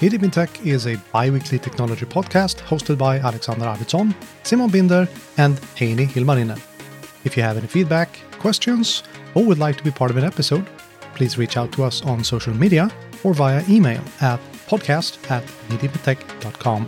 [0.00, 5.08] Knee Deep in Tech is a bi-weekly technology podcast hosted by Alexander Arvidsson, Simon Binder,
[5.36, 6.60] and Heini Hilmarinen.
[7.24, 9.02] If you have any feedback, questions,
[9.34, 10.66] or would like to be part of an episode,
[11.14, 12.90] please reach out to us on social media
[13.24, 16.86] or via email at podcast at kneedeepintech.com.